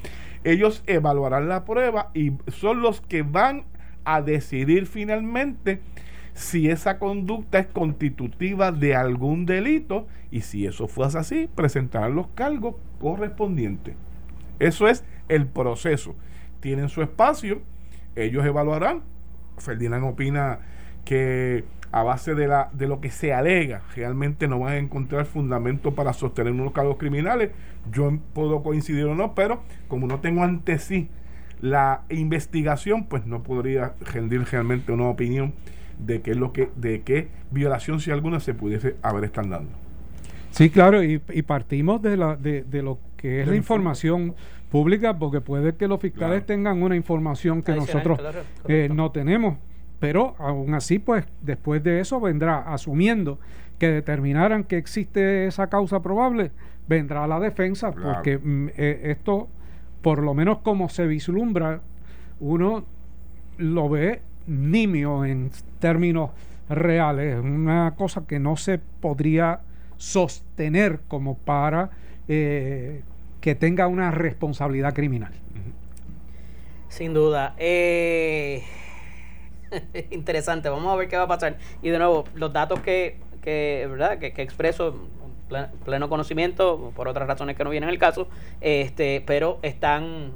Ellos 0.44 0.84
evaluarán 0.88 1.50
la 1.50 1.66
prueba 1.66 2.12
y 2.14 2.32
son 2.48 2.82
los 2.82 3.02
que 3.02 3.24
van 3.24 3.66
a 4.06 4.22
decidir 4.22 4.86
finalmente 4.86 5.82
si 6.34 6.70
esa 6.70 7.00
conducta 7.00 7.60
es 7.60 7.68
constitutiva 7.68 8.72
de 8.72 8.96
algún 8.96 9.46
delito 9.46 10.08
y 10.32 10.42
si 10.42 10.66
eso 10.66 10.88
fuese 10.88 11.18
así, 11.18 11.50
presentarán 11.54 12.16
los 12.16 12.28
cargos 12.30 12.76
correspondientes. 13.00 13.96
Eso 14.60 14.88
es 14.88 15.04
el 15.30 15.48
proceso. 15.48 16.16
Tienen 16.60 16.90
su 16.90 17.02
espacio, 17.02 17.62
ellos 18.16 18.46
evaluarán. 18.46 19.02
Ferdinand 19.58 20.06
opina 20.06 20.60
que 21.06 21.64
a 21.94 22.02
base 22.02 22.34
de, 22.34 22.48
la, 22.48 22.70
de 22.74 22.88
lo 22.88 23.00
que 23.00 23.12
se 23.12 23.34
alega, 23.34 23.84
realmente 23.96 24.48
no 24.48 24.60
van 24.60 24.74
a 24.74 24.78
encontrar 24.78 25.28
fundamento 25.28 25.94
para 25.94 26.12
sostener 26.12 26.52
unos 26.52 26.74
cargos 26.74 26.98
criminales. 26.98 27.52
Yo 27.92 28.18
puedo 28.34 28.64
coincidir 28.64 29.06
o 29.06 29.14
no, 29.14 29.36
pero 29.36 29.62
como 29.88 30.08
no 30.08 30.20
tengo 30.20 30.44
ante 30.44 30.80
sí 30.80 31.10
la 31.62 32.02
investigación, 32.10 33.06
pues 33.06 33.28
no 33.28 33.44
podría 33.44 33.94
rendir 34.12 34.44
realmente 34.44 34.92
una 34.92 35.06
opinión 35.06 35.54
de 36.00 36.22
qué 36.22 36.32
es 36.32 36.38
lo 36.38 36.52
que, 36.52 36.72
de 36.76 37.04
qué 37.04 37.28
violación, 37.52 38.00
si 38.00 38.10
alguna, 38.10 38.40
se 38.40 38.56
pudiese 38.56 38.96
haber 39.04 39.26
estado 39.26 39.50
dando. 39.50 39.72
Sí, 40.50 40.72
claro, 40.72 41.04
y, 41.04 41.20
partimos 41.20 42.02
de, 42.02 42.18
la, 42.18 42.36
de, 42.36 42.64
de, 42.64 42.82
lo 42.82 42.98
que 43.18 43.42
es 43.42 43.48
la 43.48 43.56
información 43.56 44.34
públicas 44.72 45.16
porque 45.20 45.42
puede 45.42 45.76
que 45.76 45.88
los 45.88 46.02
fiscales 46.02 46.44
tengan 46.48 46.82
una 46.82 46.96
información 46.96 47.62
que 47.62 47.76
nosotros 47.76 48.20
eh, 48.68 48.90
no 48.92 49.12
tenemos. 49.12 49.58
Pero 50.00 50.36
aún 50.38 50.74
así, 50.74 51.00
pues 51.00 51.26
después 51.42 51.84
de 51.84 52.00
eso 52.00 52.20
vendrá, 52.20 52.60
asumiendo 52.74 53.40
que 53.80 53.90
determinaran 53.90 54.64
que 54.64 54.78
existe 54.78 55.48
esa 55.48 55.68
causa 55.68 56.02
probable, 56.02 56.52
vendrá 56.88 57.28
la 57.28 57.40
defensa, 57.40 57.92
porque 57.92 58.38
mm, 58.38 58.70
eh, 58.78 59.02
esto, 59.06 59.48
por 60.02 60.22
lo 60.22 60.34
menos 60.34 60.60
como 60.60 60.90
se 60.90 61.08
vislumbra, 61.08 61.82
uno 62.40 62.86
lo 63.58 63.90
ve 63.90 64.22
nimio 64.48 65.26
en 65.26 65.52
términos 65.80 66.32
reales, 66.70 67.40
una 67.40 67.94
cosa 67.96 68.26
que 68.28 68.40
no 68.40 68.58
se 68.58 68.78
podría 68.78 69.62
sostener 69.98 71.00
como 71.08 71.38
para 71.38 71.92
eh, 72.28 73.04
que 73.42 73.56
tenga 73.56 73.88
una 73.88 74.12
responsabilidad 74.12 74.94
criminal. 74.94 75.34
Sin 76.90 77.14
duda. 77.14 77.56
Eh, 77.58 78.64
interesante, 80.12 80.70
vamos 80.70 80.92
a 80.92 80.96
ver 80.96 81.08
qué 81.08 81.18
va 81.18 81.24
a 81.24 81.28
pasar. 81.28 81.58
Y 81.82 81.90
de 81.90 81.98
nuevo, 81.98 82.26
los 82.36 82.52
datos 82.54 82.80
que, 82.82 83.20
que, 83.42 83.88
¿verdad? 83.90 84.20
que, 84.20 84.34
que 84.34 84.42
expreso 84.42 84.96
pleno 85.86 86.10
conocimiento, 86.10 86.92
por 86.96 87.08
otras 87.08 87.28
razones 87.28 87.56
que 87.56 87.64
no 87.64 87.70
vienen 87.70 87.90
el 87.90 87.98
caso, 87.98 88.28
este, 88.62 89.24
pero 89.26 89.60
están, 89.62 90.34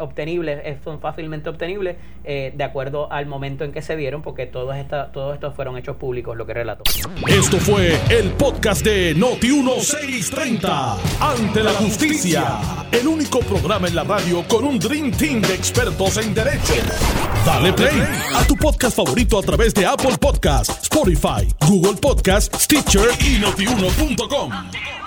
obtenibles, 0.00 0.82
son 0.84 1.00
fácilmente 1.00 1.48
obtenibles 1.48 1.96
eh, 2.24 2.52
de 2.54 2.64
acuerdo 2.64 3.10
al 3.12 3.26
momento 3.26 3.64
en 3.64 3.72
que 3.72 3.82
se 3.82 3.96
dieron, 3.96 4.22
porque 4.22 4.46
todos, 4.46 4.76
esta, 4.76 5.12
todos 5.12 5.34
estos 5.34 5.54
fueron 5.54 5.76
hechos 5.78 5.96
públicos, 5.96 6.36
lo 6.36 6.46
que 6.46 6.54
relato. 6.54 6.84
Esto 7.26 7.58
fue 7.58 7.98
el 8.10 8.30
podcast 8.32 8.84
de 8.84 9.16
Noti1630, 9.16 10.96
ante 11.20 11.62
la 11.62 11.72
justicia, 11.72 12.58
el 12.92 13.06
único 13.06 13.40
programa 13.40 13.88
en 13.88 13.94
la 13.94 14.04
radio 14.04 14.44
con 14.48 14.64
un 14.64 14.78
Dream 14.78 15.10
Team 15.12 15.40
de 15.40 15.54
expertos 15.54 16.16
en 16.18 16.34
derecho. 16.34 16.74
Dale 17.44 17.72
play 17.72 18.02
a 18.34 18.44
tu 18.46 18.56
podcast 18.56 18.96
favorito 18.96 19.38
a 19.38 19.42
través 19.42 19.72
de 19.74 19.86
Apple 19.86 20.16
Podcasts, 20.20 20.82
Spotify, 20.82 21.48
Google 21.66 21.94
Podcasts, 21.94 22.64
Stitcher 22.64 23.08
y 23.20 23.38
notiuno.com. 23.38 24.37
www.radioactiva.com. 24.38 24.97